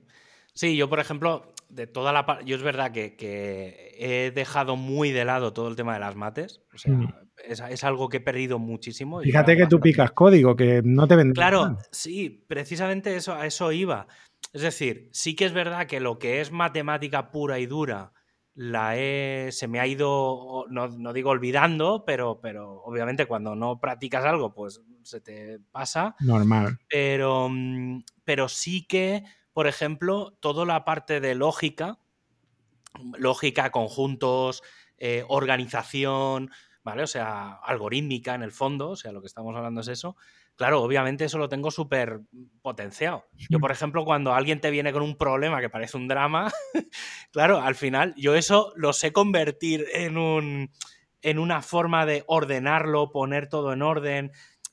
Sí, 0.53 0.75
yo, 0.75 0.89
por 0.89 0.99
ejemplo, 0.99 1.50
de 1.71 1.87
toda 1.87 2.11
la 2.11 2.39
yo 2.45 2.55
es 2.55 2.63
verdad 2.63 2.91
que, 2.91 3.15
he 3.97 4.31
dejado 4.31 4.75
muy 4.75 5.11
de 5.11 5.25
lado 5.25 5.53
todo 5.53 5.67
el 5.67 5.75
tema 5.75 5.93
de 5.93 5.99
las 5.99 6.15
mates. 6.15 6.61
O 6.73 6.77
sea, 6.77 6.93
mm. 6.93 7.13
es, 7.47 7.83
algo 7.83 8.09
que 8.09 8.17
he 8.17 8.21
perdido 8.21 8.59
muchísimo. 8.59 9.21
Fíjate 9.21 9.55
que 9.55 9.67
tú 9.67 9.79
picas 9.79 10.11
código, 10.11 10.55
que 10.55 10.81
no 10.83 11.07
te 11.07 11.15
venden. 11.15 11.33
Claro, 11.33 11.77
sí, 11.91 12.45
precisamente 12.47 13.15
eso, 13.15 13.33
a 13.33 13.45
eso 13.45 13.71
iba. 13.71 14.07
Es 14.53 14.61
decir, 14.61 15.09
sí 15.13 15.35
que 15.35 15.45
es 15.45 15.53
verdad 15.53 15.87
que 15.87 15.99
lo 15.99 16.19
que 16.19 16.41
es 16.41 16.51
matemática 16.51 17.31
pura 17.31 17.59
y 17.59 17.65
dura 17.65 18.11
la 18.53 18.97
he, 18.97 19.51
se 19.51 19.67
me 19.67 19.79
ha 19.79 19.87
ido, 19.87 20.65
no, 20.69 20.89
no, 20.89 21.13
digo 21.13 21.29
olvidando, 21.29 22.03
pero, 22.05 22.39
pero 22.41 22.81
obviamente 22.83 23.25
cuando 23.25 23.55
no 23.55 23.79
practicas 23.79 24.25
algo, 24.25 24.53
pues 24.53 24.81
se 25.03 25.21
te 25.21 25.59
pasa. 25.71 26.15
Normal. 26.19 26.77
Pero, 26.89 27.47
mm, 27.49 28.03
pero 28.25 28.49
sí 28.49 28.85
que, 28.85 29.23
por 29.53 29.67
ejemplo, 29.67 30.37
toda 30.39 30.65
la 30.65 30.85
parte 30.85 31.19
de 31.19 31.35
lógica, 31.35 31.99
lógica, 33.17 33.71
conjuntos, 33.71 34.63
eh, 34.97 35.23
organización, 35.27 36.51
¿vale? 36.83 37.03
O 37.03 37.07
sea, 37.07 37.53
algorítmica 37.63 38.35
en 38.35 38.43
el 38.43 38.51
fondo, 38.51 38.91
o 38.91 38.95
sea, 38.95 39.11
lo 39.11 39.21
que 39.21 39.27
estamos 39.27 39.55
hablando 39.55 39.81
es 39.81 39.87
eso. 39.87 40.15
Claro, 40.55 40.81
obviamente 40.81 41.25
eso 41.25 41.37
lo 41.37 41.49
tengo 41.49 41.71
súper 41.71 42.21
potenciado. 42.61 43.25
Yo, 43.49 43.59
por 43.59 43.71
ejemplo, 43.71 44.05
cuando 44.05 44.33
alguien 44.33 44.61
te 44.61 44.69
viene 44.69 44.93
con 44.93 45.01
un 45.01 45.15
problema 45.15 45.61
que 45.61 45.69
parece 45.69 45.97
un 45.97 46.07
drama, 46.07 46.51
claro, 47.31 47.61
al 47.61 47.75
final 47.75 48.13
yo 48.15 48.35
eso 48.35 48.73
lo 48.75 48.93
sé 48.93 49.11
convertir 49.11 49.85
en 49.93 50.17
un 50.17 50.71
en 51.23 51.37
una 51.37 51.61
forma 51.61 52.05
de 52.05 52.23
ordenarlo, 52.27 53.11
poner 53.11 53.47
todo 53.47 53.73
en 53.73 53.83
orden, 53.83 54.31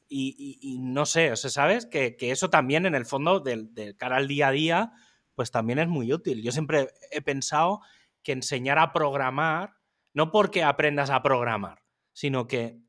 y, 0.09 0.79
no 0.81 1.07
sé, 1.07 1.33
o 1.33 1.37
sea, 1.37 1.51
¿sabes? 1.51 1.87
Que, 1.87 2.17
eso 2.21 2.51
también 2.51 2.87
en 2.87 2.95
el 2.95 3.05
fondo 3.05 3.41
del, 3.41 3.71
cara 3.97 4.17
al 4.17 4.29
día 4.29 4.49
a 4.49 4.53
día, 4.53 4.93
pues 5.35 5.51
también 5.51 5.79
es 5.79 5.89
muy 5.89 6.13
útil. 6.13 6.43
Yo 6.43 6.53
siempre 6.53 6.89
he 7.11 7.21
pensado 7.21 7.81
que 8.23 8.33
enseñar 8.33 8.79
a 8.79 8.93
programar, 8.93 9.75
no 10.15 10.31
porque 10.33 10.63
aprendas 10.63 11.11
a 11.11 11.23
programar, 11.23 11.83
sino 12.13 12.47
que 12.47 12.81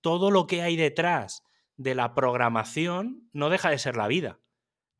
todo 0.00 0.30
lo 0.30 0.46
que 0.46 0.62
hay 0.62 0.76
detrás 0.76 1.42
de 1.76 1.94
la 1.94 2.14
programación 2.14 3.28
no 3.32 3.50
deja 3.50 3.70
de 3.70 3.78
ser 3.78 3.96
la 3.96 4.08
vida. 4.08 4.40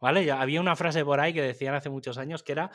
¿Vale? 0.00 0.24
Ya 0.24 0.40
había 0.40 0.60
una 0.60 0.76
frase 0.76 1.04
por 1.04 1.20
ahí 1.20 1.32
que 1.32 1.40
decían 1.40 1.74
hace 1.74 1.88
muchos 1.88 2.18
años 2.18 2.42
que 2.42 2.52
era 2.52 2.70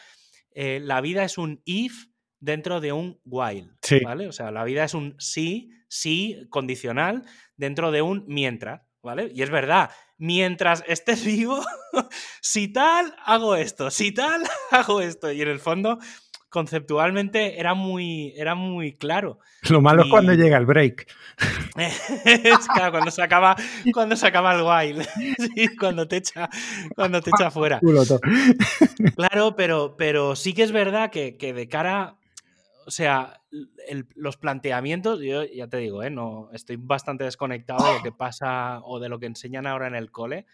eh, 0.54 0.80
la 0.82 1.02
vida 1.02 1.24
es 1.24 1.38
un 1.38 1.62
if 1.66 2.08
dentro 2.40 2.82
de 2.82 2.92
un 2.92 3.20
while. 3.24 3.70
¿Vale? 4.04 4.28
O 4.28 4.32
sea, 4.32 4.52
la 4.52 4.64
vida 4.64 4.84
es 4.84 4.94
un 4.94 5.16
sí, 5.20 5.72
sí 5.88 6.48
condicional 6.50 7.24
dentro 7.56 7.92
de 7.92 8.02
un 8.02 8.26
mientras. 8.28 8.82
¿Vale? 9.02 9.32
Y 9.34 9.42
es 9.42 9.50
verdad, 9.50 9.92
mientras 10.18 10.84
estés 10.88 11.26
vivo, 11.26 11.64
si 12.42 12.68
tal, 12.68 13.16
hago 13.26 13.56
esto, 13.56 13.92
si 13.92 14.12
tal, 14.12 14.44
hago 14.72 15.02
esto. 15.02 15.32
Y 15.32 15.42
en 15.42 15.50
el 15.50 15.60
fondo, 15.60 16.00
conceptualmente 16.50 17.60
era 17.60 17.74
muy, 17.74 18.34
era 18.38 18.56
muy 18.56 18.94
claro. 18.94 19.40
Lo 19.70 19.82
malo 19.82 20.04
es 20.04 20.10
cuando 20.10 20.34
llega 20.34 20.58
el 20.58 20.66
break. 20.66 21.08
es 22.26 22.68
claro, 22.74 22.92
cuando 22.92 23.12
se 23.12 23.22
acaba, 23.22 23.56
cuando 23.94 24.16
se 24.16 24.28
acaba 24.28 24.54
el 24.54 24.62
while. 24.62 25.08
cuando 25.80 26.08
te 26.08 26.18
echa, 26.18 26.50
cuando 26.96 27.22
te 27.22 27.32
echa 27.36 27.52
fuera. 27.52 27.80
claro, 29.16 29.56
pero, 29.56 29.96
pero 29.98 30.36
sí 30.36 30.54
que 30.54 30.64
es 30.64 30.72
verdad 30.72 31.10
que, 31.10 31.38
que 31.38 31.54
de 31.54 31.68
cara 31.68 32.18
o 32.92 32.94
sea, 32.94 33.42
los 34.16 34.36
planteamientos, 34.36 35.22
yo 35.22 35.46
ya 35.46 35.70
te 35.70 35.78
digo, 35.78 36.04
¿eh? 36.04 36.10
no, 36.10 36.50
estoy 36.52 36.76
bastante 36.76 37.24
desconectado 37.24 37.88
de 37.88 37.94
lo 38.00 38.04
que 38.04 38.12
pasa 38.12 38.82
o 38.84 39.00
de 39.00 39.08
lo 39.08 39.18
que 39.18 39.28
enseñan 39.28 39.66
ahora 39.66 39.88
en 39.88 39.96
el 39.96 40.12
cole, 40.12 40.46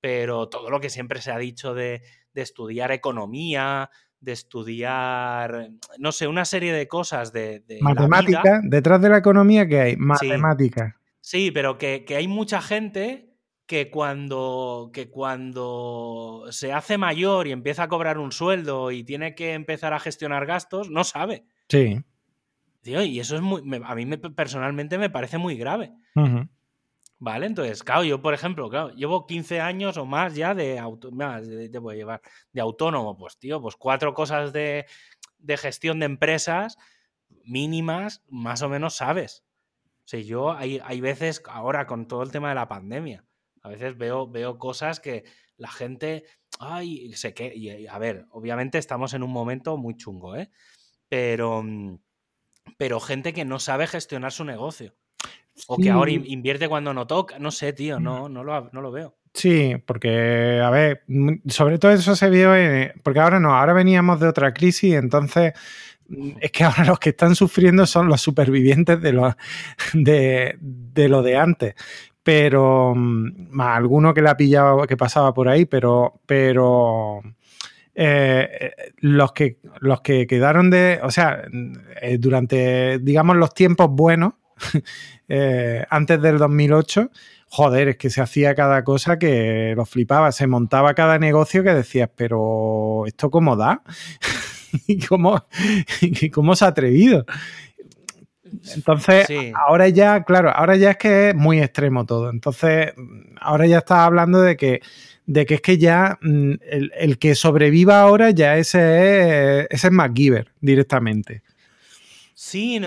pero 0.00 0.48
todo 0.48 0.70
lo 0.70 0.80
que 0.80 0.88
siempre 0.88 1.20
se 1.20 1.30
ha 1.30 1.36
dicho 1.36 1.74
de, 1.74 2.00
estudiar 2.34 2.90
economía, 2.90 3.90
de 4.18 4.32
estudiar, 4.32 5.72
no 5.98 6.10
sé, 6.10 6.26
una 6.26 6.46
serie 6.46 6.72
de 6.72 6.88
cosas 6.88 7.34
de... 7.34 7.62
matemática, 7.82 8.62
detrás 8.64 9.02
de 9.02 9.10
la 9.10 9.18
economía 9.18 9.68
que 9.68 9.80
hay, 9.82 9.96
matemática. 9.98 10.98
Sí, 11.20 11.50
pero 11.50 11.76
que, 11.76 12.06
que, 12.06 12.16
hay 12.16 12.28
mucha 12.28 12.62
gente 12.62 13.36
que 13.66 13.90
cuando, 13.90 14.88
que 14.90 15.10
cuando 15.10 16.46
se 16.48 16.72
hace 16.72 16.96
mayor 16.96 17.46
y 17.46 17.52
empieza 17.52 17.82
a 17.82 17.88
cobrar 17.88 18.16
un 18.16 18.32
sueldo 18.32 18.90
y 18.90 19.04
tiene 19.04 19.34
que 19.34 19.52
empezar 19.52 19.92
a 19.92 20.00
gestionar 20.00 20.46
gastos, 20.46 20.88
no 20.88 21.04
sabe. 21.04 21.44
Sí. 21.68 22.02
y 22.84 23.20
eso 23.20 23.36
es 23.36 23.42
muy. 23.42 23.62
a 23.84 23.94
mí 23.94 24.06
personalmente 24.16 24.98
me 24.98 25.10
parece 25.10 25.38
muy 25.38 25.56
grave. 25.56 25.92
¿Vale? 27.18 27.46
Entonces, 27.46 27.82
claro, 27.82 28.04
yo, 28.04 28.20
por 28.20 28.34
ejemplo, 28.34 28.68
claro, 28.68 28.90
llevo 28.90 29.26
15 29.26 29.60
años 29.60 29.96
o 29.96 30.04
más 30.04 30.34
ya 30.34 30.54
de 30.54 30.78
auto, 30.78 31.10
más 31.10 31.46
llevar, 31.46 32.20
de 32.52 32.60
autónomo, 32.60 33.16
pues, 33.16 33.38
tío, 33.38 33.62
pues 33.62 33.76
cuatro 33.76 34.12
cosas 34.12 34.52
de, 34.52 34.84
gestión 35.56 36.00
de 36.00 36.06
empresas 36.06 36.76
mínimas, 37.44 38.22
más 38.28 38.60
o 38.62 38.68
menos 38.68 38.96
sabes. 38.96 39.44
O 40.04 40.08
sea, 40.08 40.20
yo 40.20 40.52
hay, 40.52 40.80
hay 40.84 41.00
veces, 41.00 41.42
ahora 41.46 41.86
con 41.86 42.08
todo 42.08 42.22
el 42.22 42.30
tema 42.30 42.50
de 42.50 42.56
la 42.56 42.68
pandemia, 42.68 43.24
a 43.62 43.70
veces 43.70 43.96
veo, 43.96 44.28
veo 44.28 44.58
cosas 44.58 45.00
que 45.00 45.24
la 45.56 45.70
gente, 45.70 46.24
ay, 46.58 47.12
sé 47.14 47.32
que, 47.32 47.54
y, 47.54 47.86
a 47.86 47.98
ver, 47.98 48.26
obviamente 48.30 48.76
estamos 48.76 49.14
en 49.14 49.22
un 49.22 49.30
momento 49.30 49.78
muy 49.78 49.96
chungo, 49.96 50.36
¿eh? 50.36 50.50
Pero, 51.08 51.62
mm, 51.62 51.98
pero 52.76 53.00
gente 53.00 53.32
que 53.32 53.44
no 53.44 53.58
sabe 53.58 53.86
gestionar 53.86 54.32
su 54.32 54.44
negocio. 54.44 54.94
O 55.68 55.76
que 55.76 55.90
ahora 55.90 56.10
invierte 56.10 56.68
cuando 56.68 56.92
no 56.92 57.06
toca. 57.06 57.38
No 57.38 57.52
sé, 57.52 57.72
tío, 57.72 58.00
no, 58.00 58.28
no, 58.28 58.42
lo, 58.42 58.70
no 58.72 58.80
lo 58.80 58.90
veo. 58.90 59.14
Sí, 59.32 59.74
porque, 59.84 60.60
a 60.62 60.70
ver, 60.70 61.02
mm, 61.08 61.48
sobre 61.48 61.78
todo 61.78 61.92
eso 61.92 62.14
se 62.16 62.30
vio, 62.30 62.52
porque 63.02 63.20
ahora 63.20 63.40
no, 63.40 63.54
ahora 63.54 63.72
veníamos 63.72 64.20
de 64.20 64.28
otra 64.28 64.52
crisis, 64.54 64.94
entonces 64.94 65.52
mm, 66.08 66.32
es 66.40 66.52
que 66.52 66.64
ahora 66.64 66.84
los 66.84 66.98
que 67.00 67.10
están 67.10 67.34
sufriendo 67.34 67.86
son 67.86 68.08
los 68.08 68.20
supervivientes 68.20 69.00
de 69.00 69.12
lo 69.12 69.36
de, 69.94 70.56
de, 70.60 71.08
lo 71.08 71.22
de 71.22 71.36
antes. 71.36 71.74
Pero, 72.22 72.94
más 72.94 73.76
alguno 73.76 74.14
que 74.14 74.22
le 74.22 74.30
ha 74.30 74.36
pillado, 74.36 74.86
que 74.86 74.96
pasaba 74.96 75.34
por 75.34 75.48
ahí, 75.48 75.66
pero, 75.66 76.20
pero 76.26 77.20
eh, 77.94 78.72
los, 78.98 79.32
que, 79.32 79.58
los 79.80 80.00
que 80.00 80.26
quedaron 80.26 80.70
de, 80.70 81.00
o 81.02 81.10
sea, 81.10 81.44
eh, 82.00 82.18
durante, 82.18 82.98
digamos, 82.98 83.36
los 83.36 83.54
tiempos 83.54 83.88
buenos, 83.90 84.34
eh, 85.28 85.84
antes 85.90 86.20
del 86.20 86.38
2008, 86.38 87.10
joder, 87.48 87.88
es 87.88 87.96
que 87.96 88.10
se 88.10 88.20
hacía 88.20 88.54
cada 88.54 88.82
cosa 88.82 89.18
que 89.18 89.74
lo 89.76 89.86
flipaba, 89.86 90.32
se 90.32 90.46
montaba 90.46 90.94
cada 90.94 91.18
negocio 91.18 91.62
que 91.62 91.74
decías, 91.74 92.10
pero 92.14 93.04
¿esto 93.06 93.30
cómo 93.30 93.56
da? 93.56 93.82
¿Y 94.88 94.98
cómo, 95.06 95.46
¿Y 96.00 96.30
cómo 96.30 96.56
se 96.56 96.64
ha 96.64 96.68
atrevido? 96.68 97.24
Entonces, 98.74 99.26
ahora 99.54 99.88
ya, 99.88 100.24
claro, 100.24 100.50
ahora 100.50 100.76
ya 100.76 100.92
es 100.92 100.96
que 100.96 101.30
es 101.30 101.34
muy 101.34 101.60
extremo 101.60 102.06
todo. 102.06 102.30
Entonces, 102.30 102.92
ahora 103.40 103.66
ya 103.66 103.78
estás 103.78 103.98
hablando 103.98 104.40
de 104.40 104.56
que, 104.56 104.80
de 105.26 105.46
que 105.46 105.54
es 105.54 105.60
que 105.60 105.78
ya 105.78 106.18
mm, 106.20 106.54
el, 106.62 107.18
que 107.18 107.34
sobreviva 107.34 108.00
ahora 108.00 108.30
ya 108.30 108.56
ese 108.58 109.60
es, 109.60 109.66
ese 109.70 109.86
es 109.86 109.92
MacGyver 109.92 110.52
directamente. 110.60 111.42
Sí, 112.34 112.80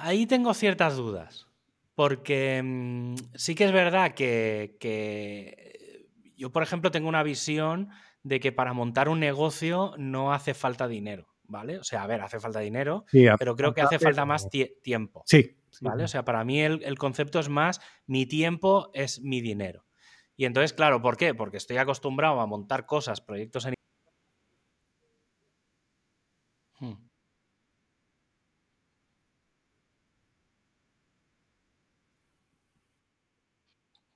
ahí 0.00 0.26
tengo 0.26 0.54
ciertas 0.54 0.96
dudas. 0.96 1.46
Porque 1.94 2.60
mm, 2.62 3.14
sí 3.34 3.54
que 3.54 3.64
es 3.64 3.72
verdad 3.72 4.14
que, 4.14 4.76
que 4.80 6.08
yo, 6.36 6.50
por 6.50 6.62
ejemplo, 6.62 6.90
tengo 6.90 7.08
una 7.08 7.22
visión 7.22 7.90
de 8.22 8.40
que 8.40 8.52
para 8.52 8.72
montar 8.72 9.08
un 9.08 9.20
negocio 9.20 9.94
no 9.98 10.32
hace 10.32 10.54
falta 10.54 10.88
dinero. 10.88 11.32
¿vale? 11.52 11.78
O 11.78 11.84
sea, 11.84 12.02
a 12.02 12.06
ver, 12.06 12.22
hace 12.22 12.40
falta 12.40 12.60
dinero, 12.60 13.04
pero 13.38 13.54
creo 13.54 13.74
que 13.74 13.82
hace 13.82 13.98
falta 13.98 14.24
más 14.24 14.48
tiempo. 14.82 15.22
Sí. 15.26 15.58
¿Vale? 15.80 16.04
O 16.04 16.08
sea, 16.08 16.24
para 16.24 16.44
mí 16.44 16.60
el, 16.60 16.98
concepto 16.98 17.38
es 17.38 17.48
más, 17.48 17.80
mi 18.06 18.26
tiempo 18.26 18.90
es 18.94 19.20
mi 19.20 19.40
dinero. 19.40 19.84
Y 20.36 20.44
entonces, 20.44 20.72
claro, 20.72 21.02
¿por 21.02 21.16
qué? 21.16 21.34
Porque 21.34 21.56
estoy 21.58 21.76
acostumbrado 21.76 22.40
a 22.40 22.46
montar 22.46 22.86
cosas, 22.86 23.20
proyectos 23.20 23.66
en... 23.66 23.74
Hmm. 26.80 27.12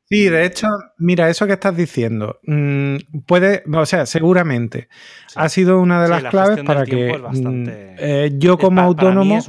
Sí, 0.08 0.28
de 0.28 0.46
hecho, 0.46 0.68
mira, 0.98 1.28
eso 1.28 1.48
que 1.48 1.54
estás 1.54 1.76
diciendo, 1.76 2.38
mm, 2.44 2.96
puede, 3.26 3.64
o 3.74 3.84
sea, 3.86 4.06
seguramente 4.06 4.88
ha 5.34 5.48
sido 5.48 5.80
una 5.80 6.00
de 6.00 6.08
las 6.08 6.22
claves 6.24 6.62
para 6.62 6.84
que 6.84 7.12
mm, 7.12 7.64
eh, 7.68 8.30
yo 8.34 8.56
como 8.56 8.82
autónomo 8.82 9.40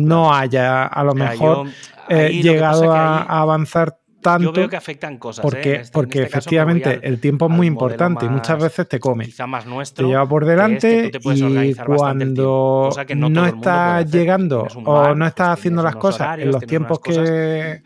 no 0.00 0.32
haya 0.32 0.84
a 0.84 1.04
lo 1.04 1.14
mejor 1.14 1.68
eh, 2.08 2.30
llegado 2.30 2.94
a, 2.94 3.24
avanzar 3.24 3.98
yo 4.40 4.52
veo 4.52 4.68
que 4.68 4.76
afectan 4.76 5.18
cosas. 5.18 5.42
Porque, 5.42 5.72
¿eh? 5.72 5.80
este, 5.82 5.92
porque 5.92 6.22
este 6.22 6.38
efectivamente 6.38 7.00
el 7.02 7.20
tiempo 7.20 7.46
es 7.46 7.52
muy 7.52 7.66
importante 7.66 8.26
y 8.26 8.28
muchas 8.28 8.62
veces 8.62 8.88
te 8.88 9.00
come. 9.00 9.24
Quizá 9.24 9.46
más 9.46 9.66
nuestro. 9.66 10.04
Te 10.04 10.10
lleva 10.10 10.28
por 10.28 10.44
delante 10.44 11.10
y 11.12 11.74
cuando 11.74 12.90
no, 13.16 13.46
estás 13.46 14.10
llegando 14.10 14.66
o 14.84 15.14
no 15.14 15.26
estás 15.26 15.58
haciendo 15.58 15.82
las 15.82 15.96
cosas 15.96 16.38
en 16.38 16.50
los 16.50 16.64
tiempos 16.66 17.00
que, 17.00 17.82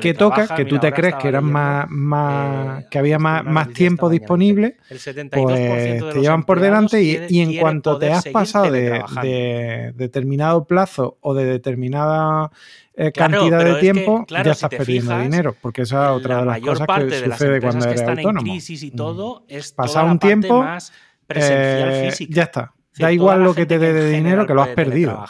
que 0.00 0.14
toca, 0.14 0.54
que 0.54 0.64
tú 0.64 0.78
te 0.78 0.92
crees 0.92 1.14
que 1.16 1.28
eran 1.28 1.44
más, 1.44 1.86
más 1.90 2.82
eh, 2.82 2.86
que 2.90 2.98
había 2.98 3.18
más, 3.18 3.44
más 3.44 3.68
tiempo 3.70 4.08
disponible, 4.08 4.76
pues 4.88 5.04
te 5.04 6.20
llevan 6.20 6.44
por 6.44 6.60
delante 6.60 7.02
y, 7.02 7.40
en 7.40 7.58
cuanto 7.58 7.98
te 7.98 8.12
has 8.12 8.26
pasado 8.28 8.70
de 8.70 9.92
determinado 9.94 10.64
plazo 10.64 11.18
o 11.20 11.34
de 11.34 11.44
determinada 11.44 12.50
eh, 12.96 13.10
cantidad 13.10 13.64
de 13.64 13.74
tiempo, 13.80 14.24
ya 14.28 14.52
estás 14.52 14.70
perdiendo 14.70 15.18
dinero, 15.18 15.56
porque 15.60 15.82
esa 15.82 16.04
es 16.04 16.10
otra 16.10 16.40
de 16.40 16.46
las 16.46 16.60
cosas 16.60 16.86
que 16.86 17.30
sucede 17.30 17.60
cuando 17.60 17.86
eres 17.86 18.02
autónomo. 18.02 18.46
En 18.46 18.52
crisis 18.52 18.82
y 18.84 18.90
todo 18.92 19.44
es 19.48 19.72
Pasado 19.72 20.06
un 20.06 20.18
tiempo, 20.18 20.62
más 20.62 20.92
presencial 21.26 21.92
eh, 21.92 22.10
física. 22.10 22.34
ya 22.34 22.42
está. 22.44 22.74
Da 22.96 23.10
igual 23.10 23.42
lo 23.42 23.54
que 23.54 23.66
te 23.66 23.80
dé 23.80 23.92
de 23.92 24.10
dinero 24.10 24.46
que 24.46 24.54
lo 24.54 24.62
has 24.62 24.68
perdido. 24.68 25.24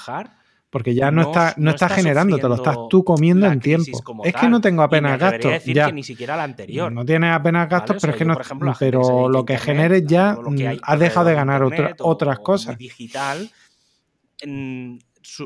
Porque 0.68 0.92
ya 0.92 1.12
no, 1.12 1.22
está, 1.22 1.54
no, 1.56 1.70
está, 1.70 1.88
generando, 1.88 2.36
te 2.36 2.48
lo 2.48 2.56
estás 2.56 2.76
tú 2.90 3.04
comiendo 3.04 3.46
en 3.46 3.60
tiempo. 3.60 3.96
Es 4.24 4.34
que 4.34 4.48
no 4.48 4.60
tengo 4.60 4.82
apenas 4.82 5.18
gastos. 5.18 5.64
Ya. 5.64 5.90
ni 5.90 6.02
siquiera 6.02 6.36
la 6.36 6.42
anterior. 6.42 6.92
No 6.92 7.04
tienes 7.04 7.32
apenas 7.32 7.68
gastos, 7.68 7.96
pero 8.00 8.12
es 8.12 8.18
que 8.18 8.24
no. 8.24 8.36
pero 8.78 9.28
lo 9.28 9.44
que 9.44 9.56
generes 9.56 10.04
ya 10.06 10.36
has 10.82 10.98
dejado 10.98 11.28
de 11.28 11.34
ganar 11.34 11.62
otras 12.00 12.38
cosas. 12.40 12.76
Digital. 12.76 13.50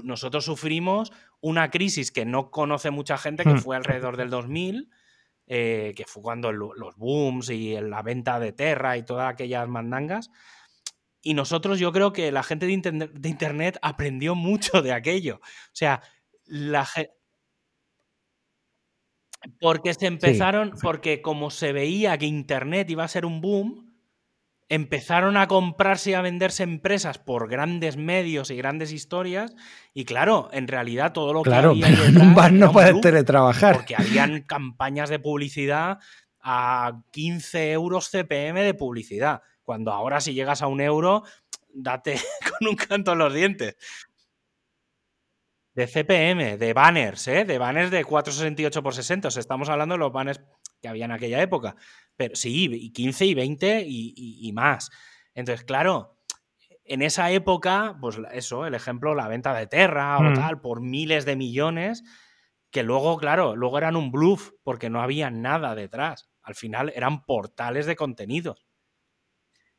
nosotros 0.03 0.45
sufrimos 0.45 1.13
una 1.41 1.71
crisis 1.71 2.11
que 2.11 2.25
no 2.25 2.51
conoce 2.51 2.91
mucha 2.91 3.19
gente, 3.19 3.45
que 3.45 3.55
hmm. 3.55 3.61
fue 3.61 3.77
alrededor 3.77 4.17
del 4.17 4.31
2000, 4.31 4.91
eh, 5.47 5.95
que 5.97 6.05
fue 6.05 6.23
cuando 6.23 6.53
los 6.53 6.97
booms 6.97 7.51
y 7.51 7.81
la 7.81 8.03
venta 8.03 8.39
de 8.39 8.53
Terra 8.53 8.97
y 8.97 9.05
todas 9.05 9.33
aquellas 9.33 9.67
mandangas. 9.69 10.31
Y 11.23 11.35
nosotros, 11.35 11.79
yo 11.79 11.93
creo 11.93 12.13
que 12.13 12.31
la 12.33 12.43
gente 12.43 12.67
de, 12.67 13.29
Internet 13.29 13.79
aprendió 13.83 14.35
mucho 14.35 14.83
de 14.83 14.93
aquello. 14.93 15.37
O 15.43 15.71
sea, 15.73 16.03
la 16.45 16.87
Porque 19.61 19.95
se 19.95 20.07
empezaron, 20.07 20.73
porque 20.83 21.23
como 21.23 21.51
se 21.51 21.73
veía 21.73 22.19
que 22.19 22.27
Internet 22.27 22.91
iba 22.91 23.05
a 23.05 23.09
ser 23.09 23.25
un 23.25 23.41
boom, 23.41 23.88
empezaron 24.69 25.37
a 25.37 25.49
comprarse 25.49 26.11
y 26.11 26.15
a 26.15 26.21
venderse 26.21 26.63
empresas 26.63 27.19
por 27.19 27.49
grandes 27.49 27.97
medios 27.97 28.51
y 28.51 28.57
grandes 28.57 28.93
historias. 28.93 29.55
Y 29.95 30.05
claro, 30.05 30.51
en 30.53 30.69
realidad 30.69 31.13
todo 31.13 31.33
lo 31.33 31.43
que 31.43 31.55
había 31.55 31.89
en 31.89 32.21
un 32.21 32.35
bar 32.35 32.53
no 32.53 32.71
puede 32.73 33.01
teletrabajar. 33.01 33.77
Porque 33.77 33.97
habían 33.97 34.43
campañas 34.47 35.09
de 35.09 35.19
publicidad 35.19 35.99
a 36.41 37.03
15 37.13 37.73
euros 37.73 38.11
CPM 38.11 38.61
de 38.63 38.75
publicidad. 38.75 39.43
Cuando 39.63 39.93
ahora 39.93 40.21
si 40.21 40.35
llegas 40.35 40.63
a 40.63 40.67
un 40.67 40.81
euro, 40.81 41.25
date 41.73 42.21
con 42.59 42.69
un 42.69 42.77
canto 42.77 43.13
en 43.13 43.19
los 43.19 43.33
dientes. 43.33 43.77
De 45.75 45.87
CPM, 45.87 46.59
de 46.59 46.73
banners, 46.73 47.29
¿eh? 47.29 47.45
De 47.45 47.57
banners 47.57 47.91
de 47.93 48.05
468 48.05 48.83
por 48.83 48.95
60. 48.95 49.29
estamos 49.29 49.69
hablando 49.69 49.95
de 49.95 50.01
los 50.01 50.13
banners 50.13 50.41
que 50.81 50.89
había 50.89 51.05
en 51.05 51.13
aquella 51.13 51.43
época. 51.43 51.77
Pero 52.17 52.35
sí, 52.35 52.69
y 52.73 52.93
15 52.93 53.27
y 53.27 53.35
20 53.35 53.85
y, 53.87 54.53
más. 54.53 54.91
Entonces, 55.35 55.65
claro, 55.65 56.17
en 56.85 57.03
esa 57.03 57.31
época, 57.31 57.97
pues 58.01 58.19
eso, 58.33 58.67
el 58.67 58.75
ejemplo, 58.75 59.15
la 59.15 59.29
venta 59.29 59.55
de 59.55 59.67
Terra 59.67 60.19
o 60.19 60.23
mm. 60.23 60.35
tal, 60.35 60.61
por 60.61 60.81
miles 60.81 61.25
de 61.25 61.37
millones, 61.37 62.03
que 62.71 62.83
luego, 62.83 63.17
claro, 63.19 63.57
luego 63.57 63.79
eran 63.79 63.97
un 63.97 64.11
bluff 64.11 64.51
porque 64.63 64.91
no 64.91 65.01
había 65.01 65.31
nada 65.31 65.75
detrás. 65.75 66.29
Al 66.43 66.55
final 66.55 66.93
eran 66.95 67.25
portales 67.25 67.87
de 67.87 67.97
contenidos. 67.97 68.67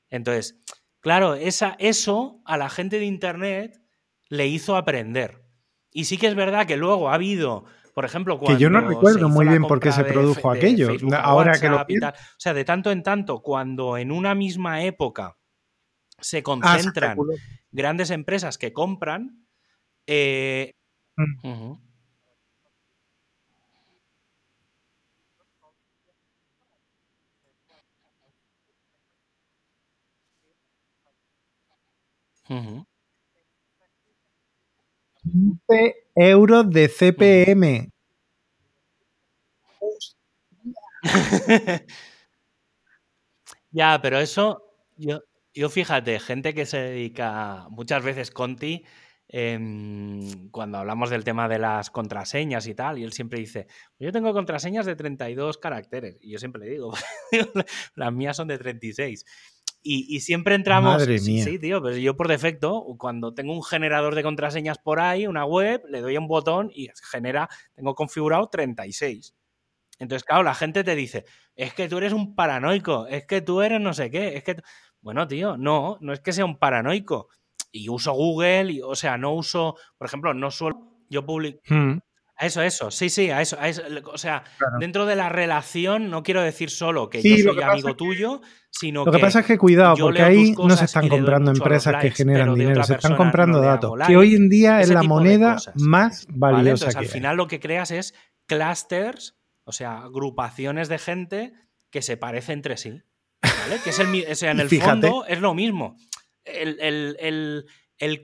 Entonces, 0.10 0.60
claro, 1.00 1.36
esa, 1.36 1.76
eso 1.80 2.42
a 2.46 2.58
la 2.58 2.70
gente 2.70 3.00
de 3.00 3.06
Internet 3.06 3.82
le 4.30 4.48
hizo 4.48 4.76
aprender. 4.76 5.44
Y 5.92 6.06
sí 6.06 6.18
que 6.18 6.28
es 6.28 6.36
verdad 6.36 6.68
que 6.68 6.78
luego 6.78 7.10
ha 7.10 7.16
habido 7.16 7.66
por 7.94 8.06
ejemplo, 8.06 8.38
cuando. 8.38 8.58
Que 8.58 8.62
yo 8.62 8.70
no 8.70 8.82
recuerdo 8.82 9.30
muy 9.30 9.48
bien 9.48 9.64
por 9.64 9.80
qué 9.80 9.92
se 9.92 10.04
produjo 10.04 10.52
aquello. 10.52 10.90
ahora 11.18 11.60
que 11.60 11.70
lo. 11.70 11.82
O 11.82 12.14
sea, 12.38 12.54
de 12.54 12.66
tanto 12.66 12.92
en 12.92 13.04
tanto, 13.04 13.42
cuando 13.42 13.98
en 13.98 14.12
una 14.12 14.36
misma 14.36 14.84
época 14.84 15.38
se 16.20 16.40
ah, 16.40 16.44
concentran 16.44 17.18
grandes 17.72 18.10
empresas 18.12 18.58
que 18.58 18.74
compran. 18.74 19.46
Eh, 20.08 20.74
mm. 21.16 21.74
Euros 36.20 36.70
de 36.70 36.90
CPM. 36.90 37.92
ya, 43.72 44.00
pero 44.02 44.20
eso, 44.20 44.64
yo, 44.98 45.22
yo 45.54 45.70
fíjate, 45.70 46.20
gente 46.20 46.54
que 46.54 46.66
se 46.66 46.78
dedica 46.78 47.68
muchas 47.70 48.04
veces 48.04 48.32
Conti, 48.32 48.84
em, 49.28 50.50
cuando 50.52 50.80
hablamos 50.80 51.10
del 51.10 51.24
tema 51.24 51.48
de 51.48 51.60
las 51.60 51.90
contraseñas 51.90 52.68
y 52.68 52.76
tal, 52.76 52.98
y 52.98 53.04
él 53.04 53.14
siempre 53.14 53.40
dice, 53.40 53.68
yo 54.00 54.12
tengo 54.12 54.34
contraseñas 54.34 54.86
de 54.86 54.96
32 54.96 55.58
caracteres, 55.58 56.18
y 56.22 56.32
yo 56.32 56.40
siempre 56.40 56.66
le 56.66 56.72
digo, 56.72 56.94
las 57.96 58.14
mías 58.14 58.36
son 58.38 58.48
de 58.48 58.58
36. 58.58 59.26
Y, 59.82 60.20
siempre 60.20 60.56
entramos. 60.56 60.98
Madre 60.98 61.20
mía. 61.22 61.44
Sí, 61.44 61.58
tío, 61.58 61.82
pero 61.82 61.96
yo 61.96 62.16
por 62.16 62.28
defecto, 62.28 62.86
cuando 62.98 63.34
tengo 63.34 63.54
un 63.54 63.64
generador 63.64 64.14
de 64.14 64.24
contraseñas 64.24 64.78
por 64.78 65.00
ahí, 65.00 65.26
una 65.26 65.46
web, 65.46 65.82
le 65.90 66.02
doy 66.02 66.18
un 66.18 66.28
botón 66.28 66.70
y 66.74 66.90
genera, 67.12 67.48
tengo 67.76 67.96
configurado 67.96 68.50
36. 68.50 69.34
Entonces, 70.00 70.24
claro, 70.24 70.44
la 70.44 70.56
gente 70.56 70.84
te 70.84 70.96
dice, 70.96 71.26
es 71.56 71.74
que 71.74 71.88
tú 71.88 71.98
eres 71.98 72.14
un 72.14 72.36
paranoico, 72.36 73.08
es 73.08 73.26
que 73.26 73.42
tú 73.42 73.62
eres 73.62 73.80
no 73.80 73.94
sé 73.94 74.10
qué, 74.10 74.36
es 74.36 74.44
que. 74.44 74.58
Bueno, 75.02 75.28
tío, 75.28 75.56
no, 75.56 75.98
no 76.02 76.12
es 76.12 76.20
que 76.20 76.34
sea 76.34 76.46
un 76.46 76.60
paranoico. 76.60 77.30
Y 77.72 77.88
uso 77.90 78.14
Google, 78.14 78.74
y, 78.74 78.82
o 78.82 78.96
sea, 78.96 79.18
no 79.18 79.34
uso, 79.34 79.76
por 79.98 80.08
ejemplo, 80.08 80.34
no 80.34 80.52
suelo. 80.52 80.88
Yo 81.10 81.26
publico. 81.26 81.60
Hmm. 81.68 82.00
A 82.42 82.46
eso, 82.46 82.62
eso, 82.62 82.90
sí, 82.90 83.10
sí, 83.10 83.30
a 83.32 83.42
eso. 83.42 83.58
o 84.06 84.18
sea, 84.18 84.46
dentro 84.80 85.06
de 85.06 85.18
la 85.18 85.28
relación 85.28 86.10
no 86.10 86.24
quiero 86.24 86.42
decir 86.42 86.70
solo 86.70 87.10
que 87.10 87.22
yo 87.22 87.52
soy 87.52 87.62
amigo 87.62 87.98
tuyo, 87.98 88.40
sino 88.70 89.04
que. 89.04 89.12
Lo 89.12 89.18
que 89.18 89.22
pasa 89.22 89.42
es 89.42 89.46
que 89.46 89.58
cuidado, 89.58 89.98
porque 90.00 90.22
ahí 90.22 90.54
no 90.54 90.74
se 90.78 90.86
están 90.86 91.10
comprando 91.10 91.52
empresas 91.52 92.02
que 92.02 92.12
generan 92.12 92.56
dinero, 92.56 92.82
se 92.86 92.94
están 92.94 93.18
comprando 93.18 93.60
datos, 93.60 93.92
que 94.08 94.16
hoy 94.16 94.36
en 94.36 94.48
día 94.48 94.80
es 94.80 94.90
la 94.90 95.04
moneda 95.04 95.58
más 95.76 96.28
valiosa 96.30 96.86
Entonces, 96.86 96.96
al 96.96 97.08
final 97.08 97.36
lo 97.36 97.48
que 97.48 97.60
creas 97.60 97.92
es 97.92 98.14
clusters, 98.46 99.36
o 99.66 99.74
sea, 99.74 99.98
agrupaciones 99.98 100.88
de 100.88 100.98
gente 100.98 101.54
que 101.90 102.02
se 102.02 102.16
parecen 102.16 102.60
entre 102.60 102.78
sí. 102.78 103.02
¿Vale? 103.42 103.82
Que 103.84 103.90
es 103.90 104.00
el, 104.00 104.26
o 104.32 104.36
sea, 104.36 104.52
en 104.52 104.60
el 104.62 104.70
fondo 104.70 105.26
es 105.28 105.42
lo 105.42 105.54
mismo. 105.54 105.98
el, 106.46 106.78
El 107.20 107.66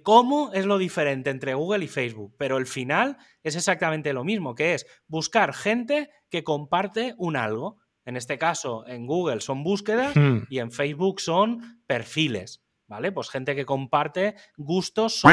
cómo 0.04 0.52
es 0.54 0.66
lo 0.66 0.78
diferente 0.78 1.30
entre 1.30 1.54
Google 1.54 1.84
y 1.86 1.88
Facebook, 1.88 2.34
pero 2.38 2.58
el 2.58 2.66
final 2.66 3.18
es 3.44 3.56
exactamente 3.56 4.14
lo 4.14 4.24
mismo, 4.24 4.56
que 4.56 4.74
es 4.74 4.86
buscar 5.08 5.54
gente 5.54 6.10
que 6.30 6.44
comparte 6.44 7.14
un 7.18 7.36
algo. 7.36 7.78
En 8.06 8.16
este 8.18 8.38
caso, 8.38 8.88
en 8.88 9.06
Google 9.06 9.42
son 9.42 9.64
búsquedas 9.64 10.16
Hmm. 10.16 10.44
y 10.50 10.60
en 10.60 10.72
Facebook 10.72 11.20
son 11.20 11.82
perfiles, 11.88 12.64
¿vale? 12.88 13.12
Pues 13.12 13.30
gente 13.30 13.56
que 13.56 13.66
comparte 13.66 14.36
gustos 14.58 15.24